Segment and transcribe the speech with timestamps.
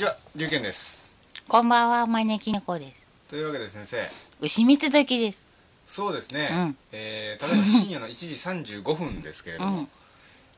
[0.00, 1.14] ちは、龍賢です。
[1.46, 3.02] こんばんは、招き猫です。
[3.28, 3.98] というわけで先生、
[4.40, 5.44] 牛蜜時です。
[5.86, 9.88] そうですね、うんえーただいま深夜の1時35分ですけれども、うん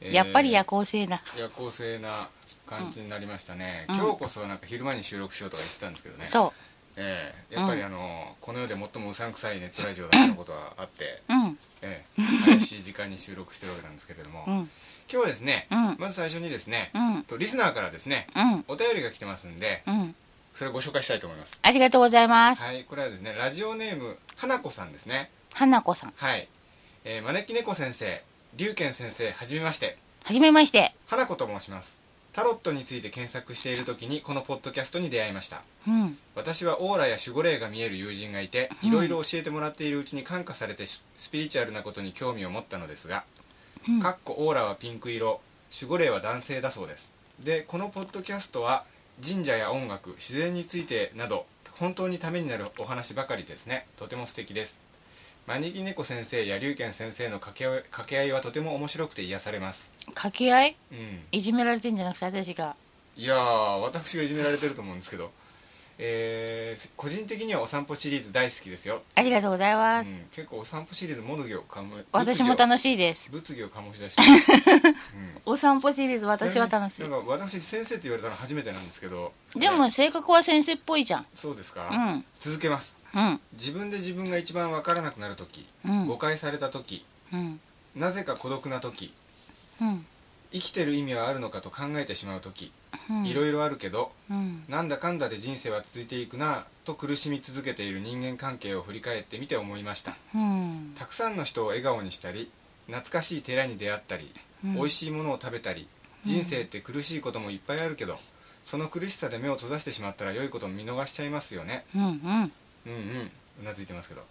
[0.00, 1.24] えーやっぱり夜行性だ。
[1.36, 2.28] 夜行性な
[2.66, 6.52] 感じになりましたね、うん今日こそなんか昼間に収録しようとか言ってたんですけどね、そ
[6.94, 11.32] えーやっぱりあの、この世で最もうさんくさいネットラジオだったことはあって、う。
[11.32, 11.58] うん。
[11.82, 14.54] えー 怪しい時間に収録してるわけなんですけれども、うん。
[14.54, 14.68] 今
[15.08, 17.22] 日はですね、うんまず最初にですね、うん。
[17.24, 18.64] とリスナーからですねうん。
[18.68, 20.14] お便りが来てますんでうん。
[20.54, 22.62] それをご紹介したいと思いますありがとうございます。
[22.62, 26.12] はいこれはですねラジオネーム花子さんですね花子さん。
[26.16, 26.48] はい、
[27.04, 28.22] えー招き猫先生
[28.54, 30.94] 龍賢先生はじめましてはじめまして。
[31.06, 32.01] 花子と申します
[32.32, 35.62] タロットについて検索している時にこのポッドキャストに出会いました。
[35.86, 36.18] うん。
[36.34, 38.88] 私はオーラや守護霊が見える友人がいてうん。
[38.88, 43.24] いろいろ教えてもらっているうちに感化されてススピリチュアルなことに興味を持ったのですが
[43.86, 44.00] うん。
[44.00, 45.40] かっこオーラはピンク色
[45.78, 47.12] 守護霊は男性だそうです。
[47.38, 48.84] でこのポッドキャストは
[49.26, 53.86] 神社や音楽自然についてなど本当にためになるお話ばかりですね。
[53.96, 54.80] とても素敵です
[55.46, 60.76] 招き猫先生や龍賢先生の掛け合い掛け合いはとても面白くて癒されます掛け合い？
[60.92, 62.76] うんいじめられてんじゃなくて私が。
[63.16, 65.30] いやー私がいじめられてると思うんですけど
[65.98, 70.08] えー個人的にはお散歩シリーズ大好きですよ、ありがとうございうます。
[70.08, 73.30] ん、結構お散歩シリーズ物議をかむ私も楽しいです。
[73.30, 74.94] 物議を醸し出しました、 うん
[75.44, 77.10] お散歩シリーズ私は楽しいなん。
[77.10, 81.26] か私先生って言われたの初めてなんですけどでも性格は先生っぽいじゃん。
[81.34, 82.24] そうですか、うん。
[82.38, 83.01] 続けますうん。
[83.54, 87.60] 自分で自分が一番わからなくなる時、うん誤解された時うん。
[87.94, 89.12] なぜか孤独な時
[89.80, 90.06] うん。
[90.52, 92.72] 生きてる意味はあるのかと考えてしまう時
[93.10, 93.26] うん。
[93.26, 94.64] いろいろあるけどうん。
[94.68, 100.92] なんだかんだで人生は続いていくなと苦しみ続けている人間関係を振り返ってみて思いましたうん。
[100.98, 102.50] たくさんの人を笑顔にしたり
[102.86, 104.30] 懐かしい寺に出会ったり、
[104.64, 105.88] うん美味しいものを食べたり
[106.22, 108.16] 人生って苦しいこともいっぱいあるけど
[108.62, 112.02] その苦しさで目を閉ざしてしまったら良いことも見逃しちゃいますよねうん。
[112.04, 112.52] うん。
[112.86, 113.30] うんうん。
[113.62, 114.22] うなずいてますけど。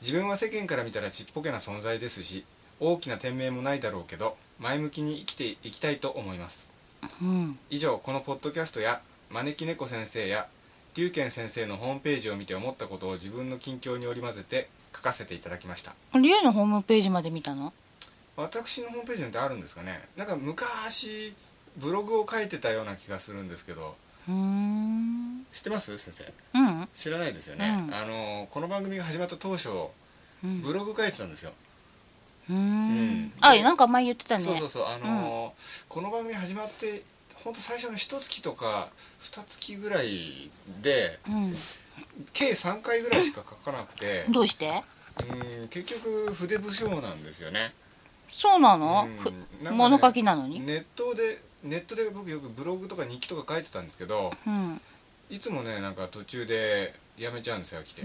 [0.00, 2.44] 自分は世間から見たらちっぽけな存在ですし
[2.78, 6.72] 大きな天命もないだろうけど前向きに生きていきたいと思います。
[7.20, 7.58] うん。
[7.68, 9.00] 以上このポッドキャストや
[9.30, 10.46] 招き猫先生や
[10.94, 15.94] 龍賢先生のホームページを見て思ったことを自分の近況に織り交ぜて書かせていただきました。
[16.14, 17.72] リュウのホームページまで見たの？
[18.36, 20.00] 私のホームページなんてあるんですかね。
[20.16, 21.34] なんか昔
[21.76, 23.96] ブログを書いてたような気がするんですけど。
[25.50, 25.96] 知ってます？
[25.96, 26.32] 先生。
[26.54, 26.88] うん。
[26.94, 27.94] 知らないですよね、うん。
[27.94, 29.70] あのこの番組が始まった当初
[30.44, 30.60] うん。
[30.60, 31.52] ブログ書いてたんですよ、
[32.50, 33.24] うん。
[33.24, 33.32] ん。
[33.40, 34.42] あ、なんか前言ってたね。
[34.42, 34.84] そうそうそう。
[34.84, 37.02] あのーこの番組始まって
[37.34, 38.90] 本当最初の一月とか
[39.20, 40.50] 二月ぐらい
[40.82, 41.56] でうん。
[42.34, 44.84] 計3回ぐらいしか書かなくて どうして？
[45.60, 47.72] うん結局筆不詳なんですよね。
[48.30, 49.08] そうなの、
[49.60, 49.64] うん。
[49.64, 54.80] ね物書きなのに、ネットでネットで僕よくブログとか日記とか書いてたんですけどうん。
[55.30, 58.02] いつもねなんか途中でやめちゃうんですよ来て、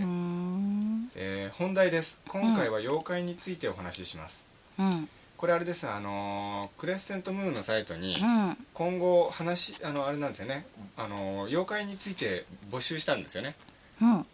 [1.15, 2.19] えー本題です。
[2.27, 4.45] 今回は妖怪についてお話しします、
[4.79, 5.07] うん。
[5.37, 5.87] これあれです。
[5.87, 8.57] あのークレッセントムーンのサイトにうん。
[8.73, 10.65] 今後話あのあれなんですよね。
[10.97, 13.55] あのー妖怪について募集したんですよね。
[14.01, 14.15] うん。
[14.15, 14.25] うん。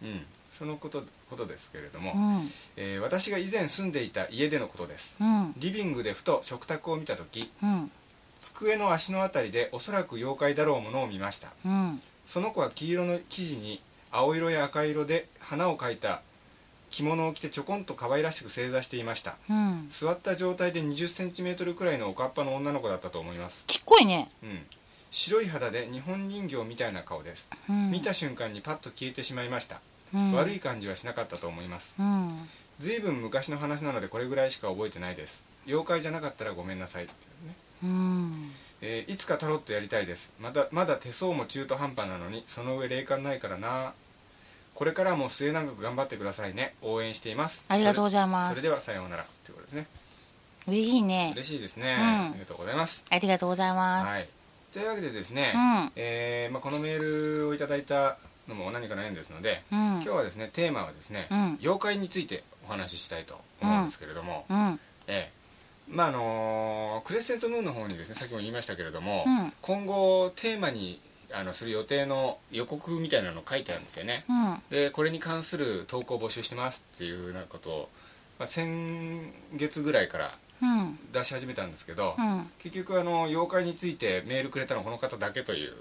[0.49, 2.51] そのことことですけれども、うん。
[2.77, 5.17] えー私が以前住んでいた家でのことです。
[5.19, 5.53] うん。
[5.57, 7.91] リビングでふと食卓を見た時うん
[8.39, 11.53] 机の足のあたりでおそらく妖怪だろうものを見ました。
[11.65, 12.01] うん。
[12.25, 16.21] その子は黄色の生地に青色や赤色で花を描いた
[16.89, 19.35] 着物を着てちょこんと可愛らしく正座していました。
[19.49, 19.87] うん。
[19.89, 23.65] 座った状態で2 0ンチメートルくらいのおかっぱの女の子だったと思います。
[23.67, 24.65] ちっこいね、うん。
[25.11, 29.81] 白い肌で日本人形みたいな顔です、うん、見た瞬間にパッと消えてしまいました、
[30.13, 31.97] うん、悪い感じはしなかったと思います。
[31.99, 32.47] うん。
[32.77, 35.43] ずいぶん昔の話なのでこれぐらいしか覚えてないです。
[35.67, 38.51] 妖怪じゃなかったらごめんなさいっていうねうん。
[38.81, 40.31] えーいつかタロットやりたいです。
[40.39, 43.93] まだまだ手相も中途半端なのにその上霊感ないからな。
[44.73, 46.75] これからも末永く頑張ってくださいね。
[46.81, 47.65] 応援しています。
[47.67, 48.49] ありがとうございます。
[48.49, 49.25] それそれではさようなら。
[49.43, 49.87] ということですね。
[50.67, 51.33] 嬉しいね。
[51.35, 52.05] 嬉しいですね、うん。
[52.29, 53.05] ありがとうございます。
[53.09, 54.29] ありがとうございます、はい。
[54.71, 55.91] というわけでですね、うん。
[55.95, 58.17] えーまあ、このメールをいただいた
[58.47, 59.79] のも何かの縁ですので、うん。
[59.79, 61.57] 今日はですねテーマはですね、うん。
[61.59, 64.79] 妖怪についてお話ししたいと思うんですけれども、うん。
[65.07, 65.38] ええ
[65.89, 69.53] まああのークレッセントムーンの方にですねさっきも言いましたけれども、うん。
[69.61, 71.01] 今後テーマに
[71.31, 74.25] あのする予定の予告みたいなのを書いてあるんですよね。
[74.29, 74.61] うん。
[74.69, 77.89] でこれに関する投稿を募集してますっていうようなことを、
[78.37, 80.99] まあ、先月ぐらいからうん。
[81.13, 82.49] 出し始めたんですけど、うん。
[82.59, 85.73] 結局あの妖怪についてメールくれたのはこの方だけという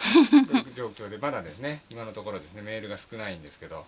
[0.74, 3.84] 状況でまだですね今のところですねメールが少ないんですけど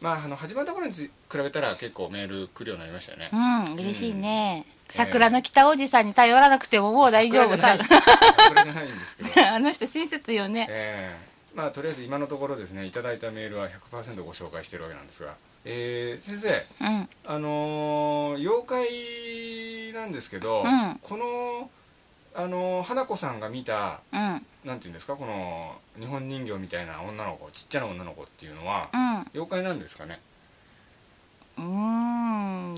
[0.00, 3.30] まああの始まった頃につ比べたら結構メール来るようになりましたよね。
[3.32, 7.76] うん嬉しいね、ええ桜の北おじさんに頼らなくてももう大丈夫さ。
[7.76, 8.88] 桜じゃない。
[8.90, 9.46] んですけど。
[9.48, 10.66] あの人親切よね。
[10.70, 15.34] ええまあとりあえず今のところですねいただいたメールは100%ご紹介してるわけなんですが、
[15.64, 17.08] えー先生うん。
[17.24, 18.66] あのー妖
[19.92, 20.98] 怪なんですけど、うん。
[21.00, 21.70] この
[22.34, 24.46] あのー花子さんが見たうん。
[24.64, 29.00] なんていうんですかこの日本人形みたいな女の子ちっちゃな女の子っていうのは、うん。
[29.34, 30.20] 妖怪なんですかね？
[31.56, 32.13] うーん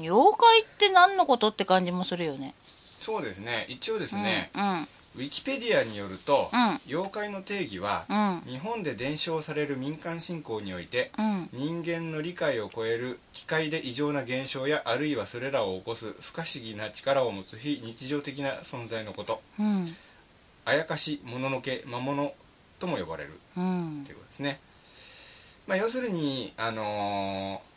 [0.02, 2.54] 妖怪って何のことって感じもするよね。
[3.00, 3.66] そうですね。
[3.68, 6.78] 一応ですね、うんウィキペディアによると、うん。
[6.88, 8.52] 妖怪の定義は、うん。
[8.52, 11.48] 日本で伝承される民間信仰においてうん。
[11.54, 19.40] 人間の理解を超える機械で異常な現象やあるいはそれらを起こす不可思議な力を持つ非日常的な存在のこと。
[19.58, 19.96] うん。
[20.66, 22.34] あやかしもののけ魔物
[22.78, 23.40] とも呼ばれる。
[23.56, 24.02] うん。
[24.04, 24.60] ということですね、
[25.66, 27.76] まあ、要するにあのー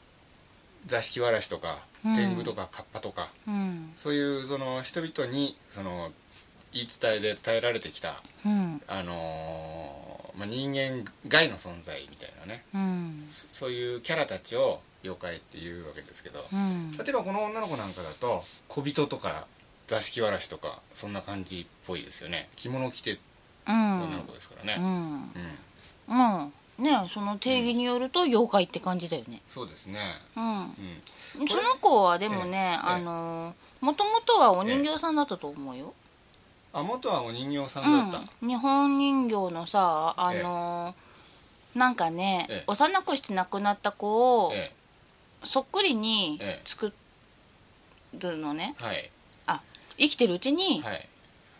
[0.85, 3.91] 座敷わらしとかうん天狗とかカッパとか、うん。
[3.95, 6.11] そういうその人々にその
[6.71, 8.81] 言い伝えで伝えられてきた、うん。
[8.87, 12.63] あのーまあ、人間外の存在みたいなね。
[12.73, 13.23] うん。
[13.27, 16.91] そそういうキャラたちを妖怪っていうわけですけど、うん。
[16.97, 19.47] 例えばこの女の子なんかだと小人とか
[19.87, 22.47] 座敷わらしとかそんな感じっぽいですよね。
[22.55, 23.17] 着物着て
[23.67, 25.31] 女の子ですからね、うん
[26.79, 29.41] ねその定義によると妖怪って感じだよね。
[29.47, 29.99] そうですね、
[30.35, 30.59] うん。
[31.41, 35.93] うん、その子はでもね、ええあのもともとはお人形さんだったと思うよ、
[36.73, 40.95] あ元はお人形さんだった、うん、日本人形のさあの、
[41.75, 42.63] なんかね、ええ。
[42.67, 44.71] 幼くして亡くなった子をえ
[45.43, 46.67] そっくりにええ。
[46.67, 46.91] 作
[48.13, 48.75] るのね。
[48.81, 49.11] えはい。
[49.97, 51.07] 生きてるうちにはい。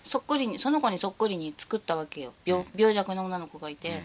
[0.04, 2.34] そっくりにその子にそっくりに作ったわけよ。
[2.46, 2.68] 病,、うん。
[2.76, 4.02] 病弱な女の子がいて、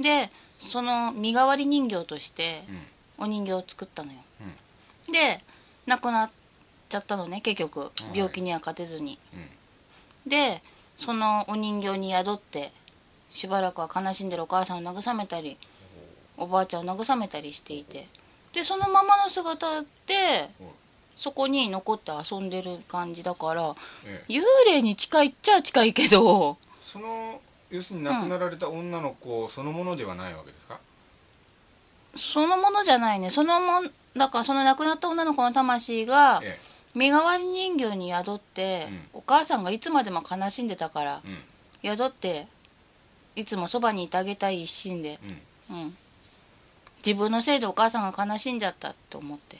[0.00, 0.30] で
[0.66, 2.74] その身代わり人形としてうん。
[2.74, 2.82] うん
[3.18, 4.18] お人形を作ったのよ、
[5.10, 5.42] で
[5.86, 6.30] 亡くなっ
[6.90, 7.80] ちゃったのね結局。
[7.80, 8.18] はい。
[8.18, 9.18] 病気には勝てずに、
[10.26, 10.30] うん。
[10.30, 10.62] で
[10.98, 12.72] そのお人形に宿って
[13.30, 15.56] しばらくは悲しんでるお母さんを慰めたり
[16.36, 18.06] おばあちゃんを慰めたりしていて。
[18.52, 20.74] でそのままの姿でお
[21.16, 23.74] そこに残って遊んでる感じだから
[24.04, 24.32] ええ。
[24.32, 27.40] 幽霊に近いっちゃ近いけどその
[27.76, 30.80] 要するに亡くなられた女の子そのものではないわけですか、
[32.16, 33.30] そのものじゃないね。
[33.30, 36.58] そのもんだからその亡くなった女の子の魂がえ
[36.94, 41.20] 身代わり人形に宿って、お母さんがいつまでも悲しんでたから
[41.82, 41.96] えうん。
[41.96, 42.48] 宿って
[43.36, 45.18] いつもそばにいてあげたい一心で、
[45.70, 45.76] うん。
[45.76, 45.96] うん、
[47.04, 49.58] 自分のせいでお母さんが悲しんじゃったと思って。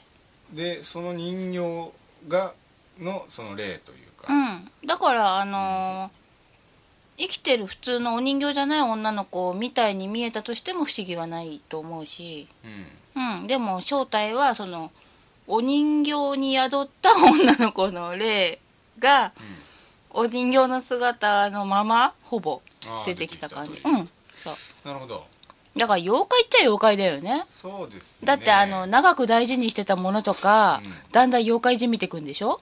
[0.52, 1.92] でその人形
[2.28, 2.54] が
[2.98, 4.86] のその霊というか、うん。
[4.86, 6.25] だからあのー
[7.18, 12.48] 生きてる普通のお人形じゃない女の子みたいに見えたとしても不思議はないと思うし、
[13.16, 13.40] うん。
[13.40, 14.90] うん、でも正体はその
[15.46, 18.58] お人形に宿った女の子の霊
[18.98, 19.32] が
[20.10, 22.60] お人形の姿のままほぼ
[23.06, 23.80] 出てきた感じ。
[23.84, 24.08] うん。
[24.34, 24.54] そう。
[24.84, 25.26] なるほど。
[25.76, 27.44] だから妖怪っちゃ妖怪だよね。
[27.50, 28.26] そうですね。
[28.26, 30.92] だってあの長く大事にしてたものとか、うん。
[31.12, 32.60] だんだん妖怪じみてくんでしょ？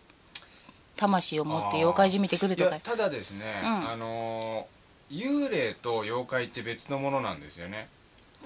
[0.97, 2.79] 魂を持って妖怪じみてくるとか。
[2.81, 3.91] ただですね、うん。
[3.91, 4.75] あのー
[5.11, 7.89] 幽霊と妖怪って別のものなんですよね。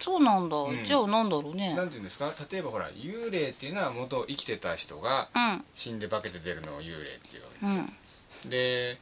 [0.00, 0.84] そうなんだ、うん。
[0.84, 1.72] じゃあなんだろうね。
[1.74, 2.32] なんていうんですか？
[2.50, 5.64] 例えばほら幽霊っていうのは元生きてた人がうん。
[5.72, 8.50] 死んで化けて出るのを幽霊っていうわけうですよ、ん。
[8.50, 8.98] で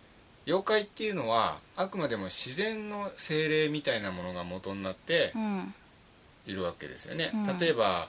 [0.46, 5.74] 妖怪っていうのはあくまでも自然の精霊みたいなものが元になってうん。
[6.44, 7.58] いるわけですよね、うん。
[7.58, 8.08] 例えば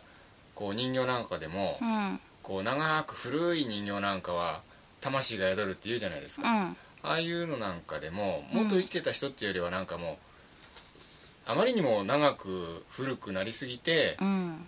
[0.55, 2.19] こう人形なんかでも、うん。
[2.43, 4.61] こう長く古い人形なんかは
[5.01, 6.77] 魂が宿るって言うじゃないですか、うん。
[7.03, 8.63] ああいうのなんかでもうん。
[8.63, 14.67] 元生きてた人っていうよりはなんかもうあまりにも長く古くなりすぎてうん。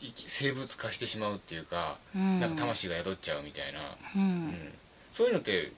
[0.00, 2.40] 生き生物化してしまうっていうか、うん。
[2.40, 4.48] なんか魂が宿っちゃうみたいな、ううん。
[4.48, 4.72] ん
[5.10, 5.72] そういうのって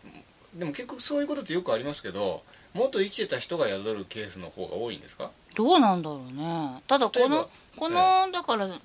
[0.54, 2.42] でも結構そういうことってよくありますけど
[2.72, 5.30] 元生きてた人が宿るケースの方が多いんですか？
[5.54, 6.82] どうなんだろうね。
[6.88, 8.80] ただこのこの、だからうん。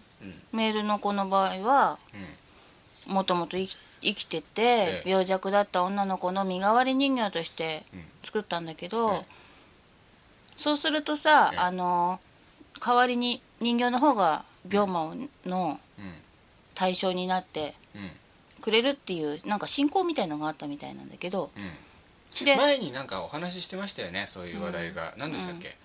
[0.52, 1.98] メールの子の場合は
[3.08, 3.14] うん。
[3.14, 5.10] もともと生き生きてて、ええ。
[5.10, 8.03] 病弱だった女の子の身代わり人形としてうん。
[8.24, 9.25] 作ったんだけど、ええ。
[10.58, 11.60] そうするとさ、ええ。
[11.60, 12.20] あの
[12.86, 15.15] 代わりに人形の方が病魔
[15.46, 16.13] のうん。
[16.74, 18.12] 対象になってうん。
[18.62, 22.46] くれるっていうなんか信仰みたいのがあったみたいなんだけどうん。
[22.46, 25.75] で前になんかお話ししてましたよねそういう話題が、何でしたっけ、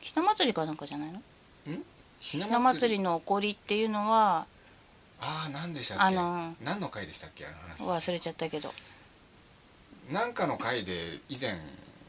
[0.00, 1.20] ひな祭りかなんかじゃないの？
[2.20, 3.00] ひな祭り。
[3.00, 4.46] の起こりっていうのは
[5.20, 6.04] ああ何でしたっけ？
[6.04, 7.46] あの何の回でしたっけ？
[7.46, 7.56] あの
[7.86, 8.00] 話。
[8.06, 8.70] 忘れちゃったけど、
[10.12, 11.58] なんかの回で以前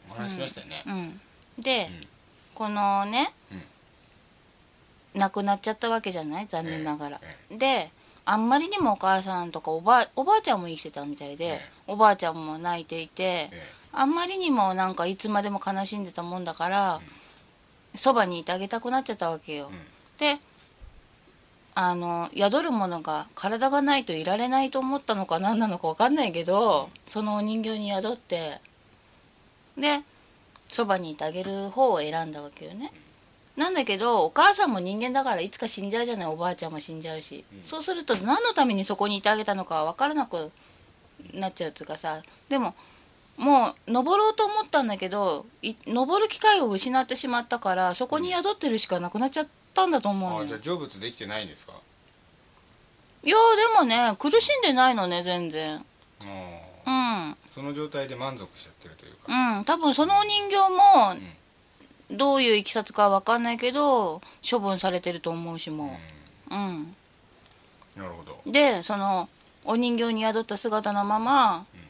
[0.10, 1.22] お話ししましたよね、うん、
[1.62, 2.08] で、うん。
[2.54, 3.32] このね、
[5.14, 6.48] 亡くなっちゃったわけじゃない？
[6.48, 7.22] 残念ながら、
[7.52, 7.90] えで
[8.26, 11.70] あんまりにもお母さんとかおばあおばあちゃんも生きてたみたいで、ええ。
[11.88, 13.64] おばあちゃんも泣いていて、ええ。
[13.94, 17.02] あんまりにもなんかいつまでも悲しんでたもんだから
[17.96, 19.76] そば、にいてあげたくなっちゃったわけよ、うん。
[20.20, 20.40] で
[21.79, 28.60] あの宿るものが体がないといられないと思ったのか何なのか分かんないけど、そのお人形に宿って
[29.77, 30.00] で
[30.72, 32.91] そばにいてあげる方を選んだわけよね、
[33.55, 37.63] なんだけどお母さんも人間だからいつか死んじゃうじゃないおばあちゃんも死んじゃうし、うん。
[37.63, 40.51] そうすると何のためにそこにいてあげたのか分からなく
[41.36, 42.24] なっちゃうっていうかさ。
[42.50, 42.74] でも
[43.38, 50.43] もう登ろうと思ったんだけどい登る機会を失ってしまったからそこに宿ってるしかなくなっちゃったんだと思うのよ。
[50.43, 51.74] あじゃあ成仏できてないんですか？
[53.24, 55.75] いやでもね苦しんでないのね全然。
[55.75, 55.84] あ
[56.24, 57.31] うん。
[57.34, 59.57] ーその状態で満足しちゃってるというか。
[59.57, 59.65] うん。
[59.65, 61.15] 多分そのお人形も
[62.10, 66.00] どういういきさつかは分かんないけど処分されてると思うしうん、も
[66.50, 66.53] う。
[66.53, 66.96] うん。
[67.96, 68.39] なるほど。
[68.46, 69.29] でその
[69.65, 71.81] お人形に宿った姿のままうん。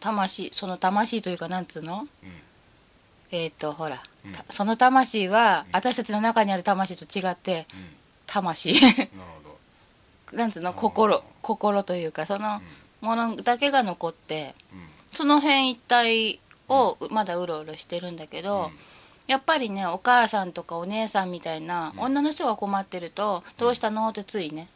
[0.00, 2.06] 魂その魂というかなんつうの？
[2.22, 2.30] うん。
[3.30, 4.02] えっ、とほら、
[4.50, 5.76] その魂はうん。
[5.76, 7.88] 私たちの中にある魂と違ってうん。
[8.26, 8.74] 魂。
[8.80, 9.48] なるほ
[10.36, 10.74] なんつうの？
[10.74, 11.22] 心。
[11.42, 12.60] 心というかその
[13.00, 14.54] ものだけが残って
[15.14, 18.70] その辺一帯をまだうろうろしてるんだけど、
[19.26, 22.00] やっぱりねお母さんとかお姉さんみたいなうん。
[22.00, 24.68] 女の人が困ってると「どうしたの?」ってついね。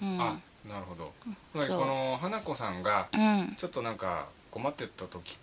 [0.00, 0.14] うん。
[0.14, 0.20] うん。
[0.22, 0.36] あ
[0.68, 1.12] なるほど。
[1.54, 3.54] この花子さんがうん。
[3.56, 5.38] ちょっとなんか困ってた時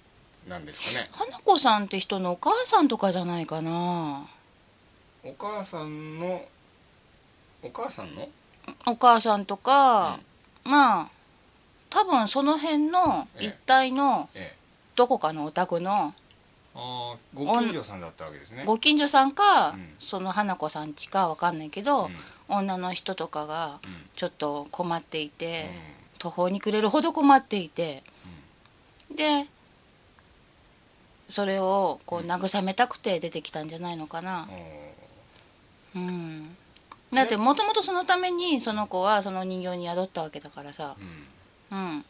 [0.48, 1.08] なんですかね。
[1.12, 4.28] 花子さんって人のお母さんとかじゃないかな。
[5.24, 6.46] お母さんの
[7.62, 8.28] お母さんの？
[8.86, 10.20] お母さんとか、
[10.64, 11.10] まあ
[11.90, 13.48] 多分その辺のええ。
[13.48, 14.58] 一帯のええ。
[14.96, 16.14] どこかのお宅のあ
[16.76, 18.64] あご近所さんだったわけですね。
[18.66, 19.94] ご近所さんか、うん。
[20.00, 22.16] その花子さんちかわかんないけど、うん。
[22.50, 23.92] 女の人とかがうん。
[24.16, 26.20] ちょっと困っていて、うん。
[26.20, 28.04] 途方に暮れるほど困っていて、
[29.16, 29.46] で
[31.34, 32.32] それをこううん。
[32.32, 34.48] 慰めたくて出てきたんじゃないのかな。
[35.96, 36.56] うん。
[37.12, 40.96] だってもともとそのためにその子はその人形に宿ったわけだからさ。
[41.72, 41.78] うん。
[41.78, 42.06] うん。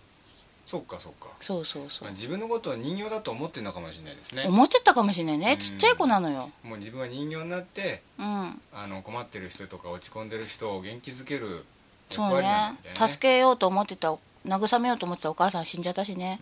[0.66, 1.30] そっかそっか。
[1.40, 2.04] そうそうそう。
[2.04, 4.44] まあ自分のことを人形だと思ってるのかもしれないですね。
[4.46, 5.54] 思っちゃったかもしれないね。
[5.54, 5.58] うん。
[5.58, 6.52] ちっちゃい子なのよ。
[6.62, 8.62] もう自分は人形になってうん。
[8.74, 11.64] あの困ってる人とか落ち込んでる人を元気づける
[12.10, 13.08] 役そう割なんねだよね。
[13.08, 14.14] 助けようと思ってた
[14.46, 16.40] 慰めようと思ってたお母さん死んじゃったしね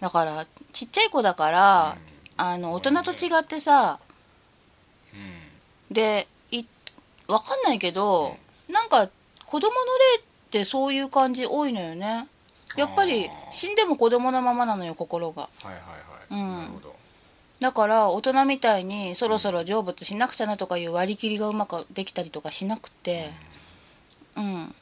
[0.00, 1.96] だからちっちゃい子だから、
[2.36, 3.98] あの大人と違ってさ
[5.14, 5.20] うん。
[5.20, 5.48] うん
[5.90, 6.64] でい
[7.26, 8.36] わかんないけど、
[8.68, 9.08] なんか
[9.46, 9.70] 子供の
[10.16, 12.28] 霊ってそういう感じ多いのよね。
[12.76, 15.42] やっぱり死んでも子供のままなのよ心が。
[15.42, 15.74] はいはい
[16.34, 16.58] はい、うん。
[16.58, 16.94] なるほど。
[17.60, 23.32] だから大人みたいにそろそろ成仏しなくちゃなとかいう割り切りがうまくできたりとかしなくて
[24.36, 24.74] うん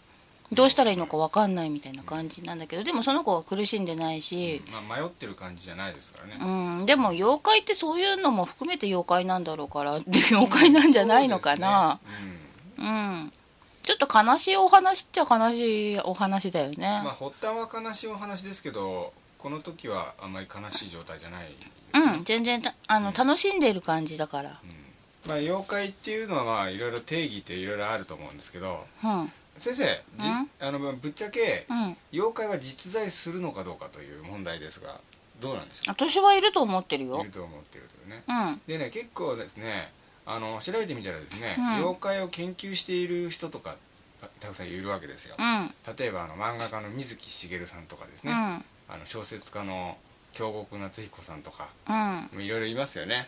[0.53, 12.37] どうしたらいいのかわかんないみたいな感じなんだけどでもその子は苦しんでないし、まあ、迷ってる感じじゃないですからね、うん、でも妖怪ってそういうのも含めて妖怪なんだろうから 妖怪なんじゃないのかな、そうですね。
[12.79, 13.33] うん。
[13.83, 21.50] ちょっと悲しいお話っちゃ悲しいお話だよね、うんまあ発端は悲しいお話ですけどこの時はあんまり悲しい状態じゃないね、
[21.95, 24.61] うん全然たあの楽しんでいる感じだから。
[24.62, 24.87] うん。
[25.26, 29.85] まあ、妖怪っていうのはまあいろいろ定義っていろいろあると思うんですけどうん先生、
[30.19, 30.29] じ
[30.61, 31.97] あのぶっちゃけうん。
[32.13, 35.01] 妖怪は実在するのかどうかという問題ですが
[35.41, 35.93] どうなんですか？
[35.93, 37.21] 私はいると思ってるよ。
[37.21, 38.25] いると思っているというね。
[38.29, 38.61] うん。
[38.67, 39.93] でね結構ですね
[40.25, 41.75] あの調べてみたらですね、うん。
[41.77, 43.77] 妖怪を研究している人とか
[44.21, 45.37] たたくさんいるわけですよ。
[45.39, 45.75] うん。
[45.97, 48.37] 例えばあの漫画家の水木しげるさんとかですね、うん。
[48.37, 49.97] あの小説家の
[50.33, 51.69] 京極夏彦さんとか
[52.35, 52.43] うん。
[52.43, 53.25] いろいろいますよね。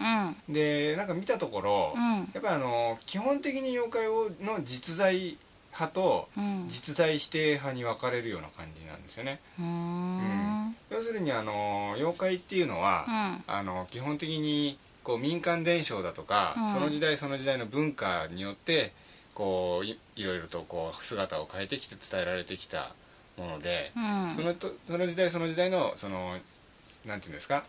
[0.49, 0.55] う、ん。
[0.55, 2.03] でなんか見たところ、うん。
[2.03, 5.37] やっぱりあの基本的に妖怪をの実在
[5.79, 6.65] 派とうん。
[6.69, 9.41] 実在否定派に分かれるような感じなんですよね。
[9.59, 10.77] うーん。
[10.91, 13.45] 要するにあの妖怪っていうのは、うん。
[13.47, 16.69] あの基本的にこう民間伝承だとか、うん。
[16.69, 18.93] その時代その時代の文化によって
[19.35, 22.91] こういいろいろとこう姿を変えてきて伝えられてきた
[23.37, 24.33] もので、うん。
[24.33, 26.37] そのとその時代その時代のその
[27.07, 27.65] なんていうんですか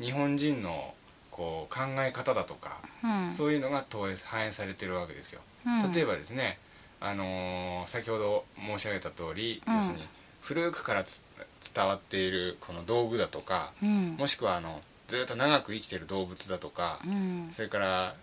[0.00, 0.94] 日本人の
[1.30, 3.32] こう考え方だとか、うん。
[3.32, 5.42] そういうのが投影反映されてるわけですよ。
[5.66, 5.92] うん。
[5.92, 6.58] 例えばですね、
[7.08, 9.76] あのー先ほど申し上げた通り、うん。
[9.76, 10.04] 要するに
[10.40, 11.22] 古くからつ
[11.74, 14.16] 伝わっているこの道具だとか、うん。
[14.18, 17.48] もしくはあのずっと長く生きてる動物だとか、うん。
[17.50, 18.14] それから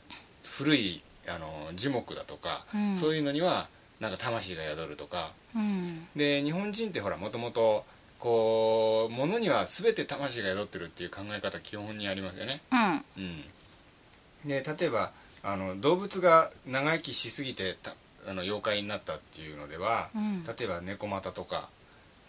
[0.43, 2.95] 古いあの樹木だとか、うん。
[2.95, 3.67] そういうのには
[3.99, 5.31] なんか魂が宿るとか。
[5.55, 6.07] うん。
[6.15, 7.85] で日本人ってほらもともと
[8.19, 12.61] こう物には全て魂が宿ってるっていう考え方基本にありますよね。
[12.71, 13.05] うん。
[13.17, 15.11] うん、で例えば
[15.41, 17.93] あの動物が長生きしすぎてた
[18.27, 20.43] あの妖怪になったっていうのでは、うん。
[20.43, 21.69] 例えば猫又とか、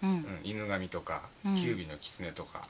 [0.03, 0.11] うん。
[0.11, 1.55] うん、犬神とか、うん。
[1.55, 2.67] キュウビの狐とか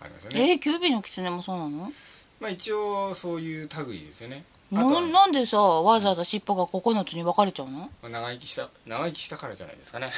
[0.00, 1.92] ありますよね、えー、キュービーの狐もそうなの？
[2.40, 4.44] まあ、一応そういう類ですよね。
[4.72, 7.78] あななんでさわざわざ尻尾が9つに分かれちゃうの？
[7.78, 10.10] まあ長生きした長生きしたからじゃないですかね。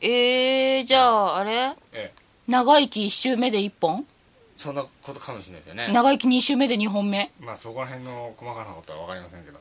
[0.00, 1.52] えー、じゃああれ？
[1.52, 2.12] ええ。
[2.48, 4.06] 長生き1周目で1本？
[4.56, 5.92] そんなことかもしれないですよね。
[5.92, 7.30] 長生き2周目で2本目？
[7.40, 9.60] まあそこら辺の細かなことは分かりませんけど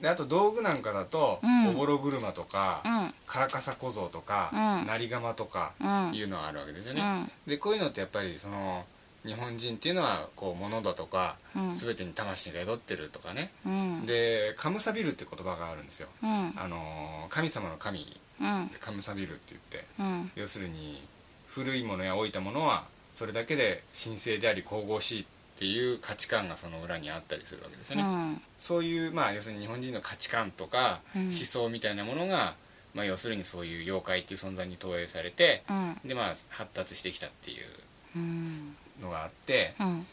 [0.00, 1.68] であと道具なんかだと、うん。
[1.70, 3.14] おぼろ車とか、うん。
[3.26, 4.86] カラカサ小僧とか、うん。
[4.86, 6.14] なり釜とかうん。
[6.14, 7.30] いうのがあるわけですよね、うん。
[7.46, 8.84] でこういうのってやっぱりその
[9.26, 11.74] 日本人っていうのはこう物だとか、うん。
[11.74, 14.06] 全てに魂が宿ってるとかね、うん。
[14.06, 16.54] でカムサビルって言葉があるんですよ、うん。
[16.56, 18.06] あのー神様の神。
[18.40, 18.68] うん。
[18.68, 19.84] でカムサビルって言って。
[19.98, 20.30] うん。
[20.36, 21.06] 要するに
[21.48, 25.26] 古いものや老いたものはそれだけで神聖であり神々しいっ
[25.58, 28.42] ていう価値観がその裏にあったりするわけですよね、うん。
[28.56, 31.22] そういうまあ要するに日本人の価値観とかうん。
[31.22, 32.54] 思想みたいなものが、
[32.94, 36.00] まあ、要するにそういう妖怪っていう存在に投影されてうん。
[36.04, 37.66] でまあ発達してきたっていう
[38.14, 40.06] うんのがあってうん。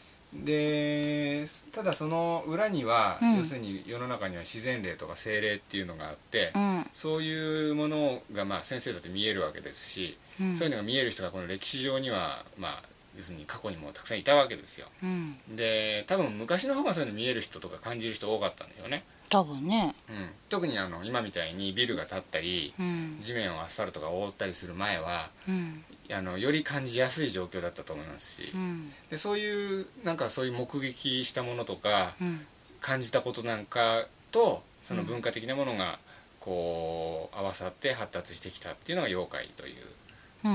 [0.44, 3.36] でただその裏には、うん。
[3.36, 6.86] 要するに世の中には自然霊とか精霊っていうのがあって、うん。
[6.92, 10.56] そういうものがまあ先生だって見えるわけですし、うん。
[10.56, 14.88] そういうのが見える人がこの歴史上にはまあ要するに過去にもたくさんいたわけですよ。
[15.02, 15.36] うん。
[15.48, 19.94] で多分昔の方がそういうの見える人とか感じる人多かったんでしょうね、多分ね。
[20.08, 23.16] うん、特にあの今みたいにビルが建ったりうん。
[23.20, 25.84] 地面をアスファルトが覆ったりする前はうん。
[26.12, 28.52] あのより感じやすい状況だったと思いますし。
[28.54, 28.92] うん。
[29.10, 32.46] でそういうなんかそういう目撃したものとかうん。
[32.80, 35.98] 感じたことなんかとその文化的なものが
[36.40, 39.74] こう合わさって発達してきたっていうのが妖怪という。
[39.74, 39.95] うん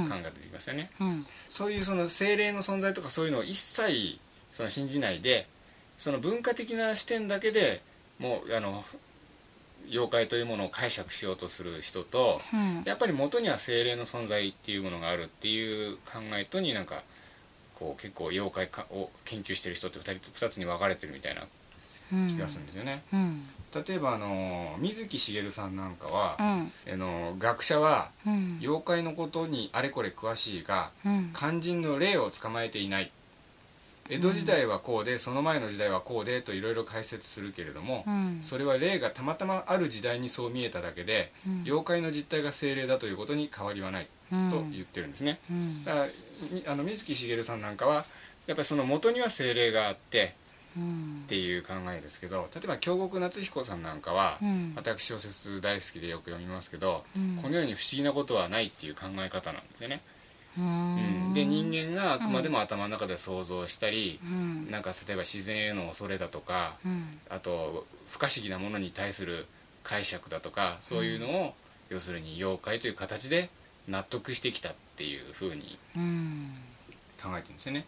[0.07, 0.89] 感が出てきますよね。
[0.99, 1.25] うん。
[1.49, 4.19] そういうその精霊の存在とかそういうのを一切
[4.51, 5.47] その信じないで
[5.97, 7.81] その文化的な視点だけで
[8.19, 8.83] もうあの
[9.89, 12.83] 妖怪というものを解釈しようとする人とうん。
[12.85, 17.03] やっぱり元には精霊の存在っていうものがあるっていう考えとになんか
[17.75, 21.43] こう結構妖怪かを研究してる人って 2, 人2つに分かれてるみたいな
[22.13, 22.27] うん。
[22.27, 23.03] 気がするんですよね。
[23.13, 23.41] うん
[23.73, 26.93] 例えばあの水木しげるさんなんかは、うん。
[26.93, 28.57] あの学者はうん。
[28.61, 31.31] 妖怪のことにあれこれ詳しいがうん。
[31.35, 33.11] 肝心の霊を捕まえていない。
[34.09, 38.39] 江戸時代はこうでその前の時代はこうでといろいろ解説するけれども、うん。
[38.41, 41.61] それは霊がたまたまある時代にそう見えただけで、うん。
[41.63, 44.07] 妖怪の実態が精霊だということに変わりはない
[44.49, 45.83] と言ってるんですね、うん。
[45.85, 46.05] だから
[46.51, 48.05] みあの水木しげるさんなんかは
[48.47, 50.40] やっぱりその元には精霊があってうん
[50.79, 54.73] っていう考えですけど例えば京極夏彦さんなんかは、うん。
[54.75, 57.39] 私小説大好きでよく読みますけど、うん。
[57.41, 60.01] この世に不思議なことはないっていう考え方なんですよね、
[60.57, 61.29] ううん。
[61.31, 64.71] んで人間があくまでも頭の中で想像したり、うん。
[64.71, 67.19] なんか例えば自然への恐れだとかうん。
[67.29, 69.47] あと不可思議なものに対する
[69.83, 71.53] 解釈だとかそういうのを、
[71.89, 73.49] 要するに妖怪という形で
[73.87, 76.53] 納得してきたっていうふうにうん。
[77.21, 77.85] 考えてるんですよね。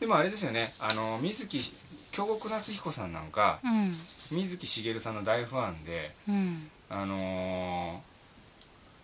[0.00, 0.74] でもあれですよね。
[0.80, 1.72] あの水木
[2.10, 3.94] 京極夏彦さんなんかうん。
[4.30, 6.70] 水木しげるさんの大ファンでうん。
[6.88, 8.10] あのー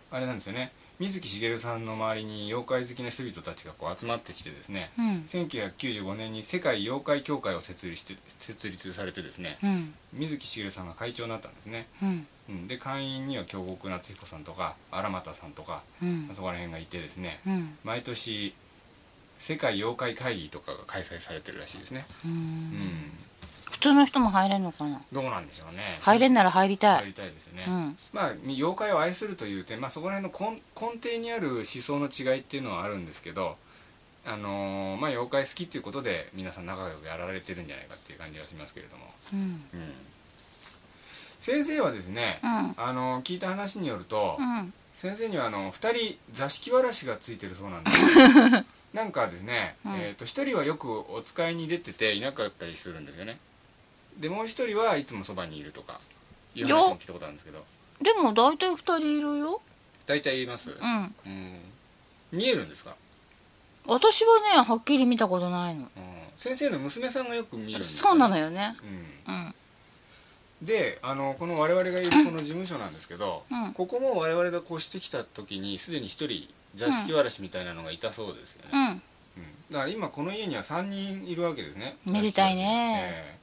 [0.09, 0.71] あれなんですよね。
[0.99, 5.05] 水木しげるさんの周りに妖怪好きな人々たちがこう集まってきてですねうん。
[5.27, 9.93] 1995年に世界妖怪協会を設立して設立されてですねうん。
[10.13, 12.27] 水木しげるさんが会長になったんですね、うん。
[12.49, 16.29] うん、で会員には京極夏彦さんとか荒俣さんとかうん。
[16.33, 17.77] そこら辺がいてですねうん。
[17.83, 18.55] 毎年
[19.39, 22.05] 世界妖怪会議とかが開催されてるらしいですね。
[22.25, 22.35] ううん。
[22.35, 23.11] ん
[23.71, 25.01] 普通の人も入れんのかな？
[25.11, 25.99] どうなんでしょうね。
[26.01, 26.97] 入れんなら入りたい。
[26.97, 27.97] 入りたいですよね、うん。
[28.11, 33.55] まあ妖怪を愛するという点、まあ、そこら辺の根根底にある思想の違いっていうのはあるんですけど
[34.25, 39.39] あのーまあ妖怪好きっていうことで皆さん仲良くやられてるんじゃないかっていう感じがしますけれども、うん。
[39.39, 39.93] うん、
[41.39, 42.73] 先生はですね、うん。
[42.77, 44.73] あのー聞いた話によると、うん。
[44.95, 47.97] 先生にはあの2人座敷わらしがついてるそうなんです。
[47.99, 49.93] よ なんかですね、うん。
[49.95, 53.37] えー、と1人はよくお使いに出てていなかったりするんですよね。
[54.17, 55.99] でもう1人はいつもそばにいるとか
[56.55, 57.63] いう話も聞いたことあるんですけど。
[58.01, 59.61] でも大体二人いるよ。
[60.05, 61.15] 大体言います、うん。
[61.25, 61.59] うん。
[62.31, 62.95] 見えるんですか、
[63.85, 65.81] 私はねはっきり見たことないの。
[65.81, 65.89] うん、
[66.35, 68.75] 先生の娘さんがよく見るんですよ、そうなのよね。
[69.27, 69.33] うん。
[69.33, 69.55] うん。
[70.61, 73.73] であのこの我々がいるこの事務所なんですけど、うん。
[73.73, 78.81] ここも我々が越してきた時にすでに1人座敷わらしみたいなのがいたそうですよね、うん。
[78.81, 79.01] うん。
[79.71, 81.97] だから今この家には3人いるわけですね。
[82.05, 83.37] めでたいね。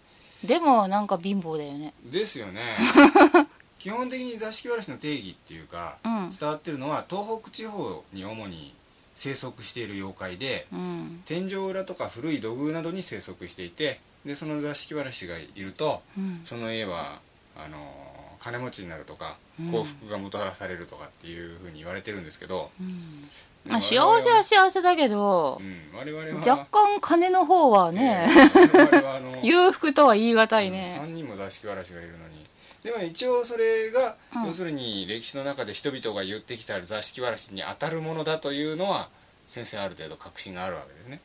[0.44, 1.94] でもなんか貧乏だよね。
[2.04, 2.76] ええですよね。
[3.78, 6.30] 基本的に座敷わらしの定義っていうか、うん。
[6.30, 8.74] 伝わってるのは東北地方に主に
[9.14, 11.22] 生息している妖怪でうん。
[11.24, 16.40] 天井裏とか古い土偶などに生息していてでその座敷わらしがいるとうん。
[16.42, 17.20] その家は
[17.56, 23.22] あの金持ちになるとかうん幸福がもたらされるとかっていうふうに言われてるんですけど、うん。
[23.22, 32.44] でまあ、幸せは幸せだけどう、ん、我々は若干金の方はね、えー 裕福とは言い難い3ね、人も座敷わらしがいるのに。
[32.82, 34.44] でも一応それが、うん。
[34.46, 39.08] 要するに歴史の中で人々が言ってきた座敷わらしに当たるものだというのは
[39.48, 41.20] 先生ある程度確信があるわけですね。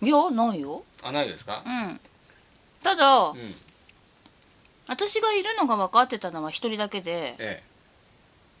[0.00, 0.84] いやないよ。
[1.02, 1.62] あないですか？
[1.66, 2.00] うん。
[2.84, 3.54] ただうん
[4.88, 7.36] 私がいるのが分かってたのは一人だけで。
[7.38, 7.62] え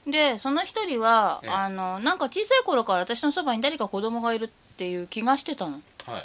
[0.06, 1.50] でその一人は、ええ。
[1.50, 5.80] あのなんか小さい頃から私のそばに誰か子供がいるっていう気がしてたの。
[6.08, 6.18] えは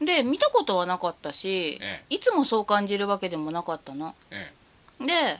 [0.00, 0.04] い。
[0.04, 4.14] で見たことはなかったし、えいつもそう感じるわけでもなかったの。
[4.30, 4.52] え
[5.00, 5.38] で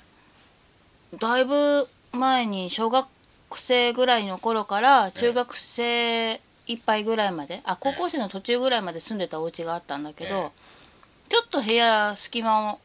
[1.18, 3.08] だいぶ前に小学
[3.56, 11.30] 生ぐらいの頃から中学生いっぱいぐらいまであ高校生の途中ぐらいまで住んでたお家があったんだけど、え。
[11.30, 12.78] ちょっと部屋隙間を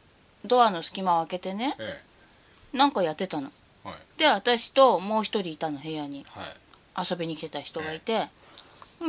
[0.48, 2.02] ドアの隙間を開けてねえ
[2.78, 3.52] なんかやってたの。
[3.86, 3.98] えはい。
[4.20, 7.10] で私ともう一人いたの部屋にはい。
[7.10, 8.28] 遊びに来てた人がいて、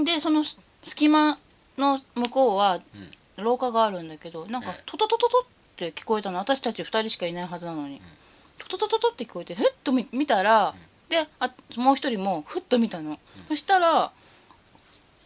[0.04, 1.38] でそのす隙間
[1.78, 2.80] の向こうは
[3.36, 4.82] 廊下があるんだけどなんかええ。
[4.84, 5.44] トトトトトっ
[5.76, 6.38] て聞こえたの。
[6.38, 8.02] 私たち2人しかいないはずなのに、
[8.58, 10.74] トトトトトって聞こえてふっと見見たら、
[11.08, 14.12] であもう一人もふっと見たの、そしたら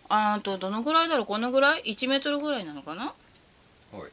[0.08, 1.26] あーとどのぐらいだろう？
[1.26, 3.14] このぐらい？1メートルぐらいなのかな？
[3.92, 4.12] はい。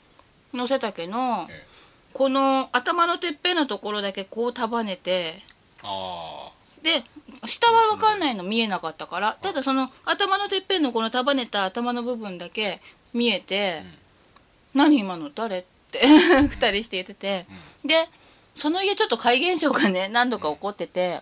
[0.53, 1.68] 丈のええ
[2.13, 5.41] この頭のてっぺんのところだけこう束ねて
[5.83, 7.03] あで
[7.45, 12.81] 下は分かんないの見えなかったからただその頭のてっぺんのこの束ねた頭の部分だけ
[13.13, 13.83] 見えて
[14.73, 17.45] 「何今の誰?」って二人して言ってて。
[17.85, 18.07] で
[18.55, 21.21] その家ちょっと怪現象がね何度か起こってて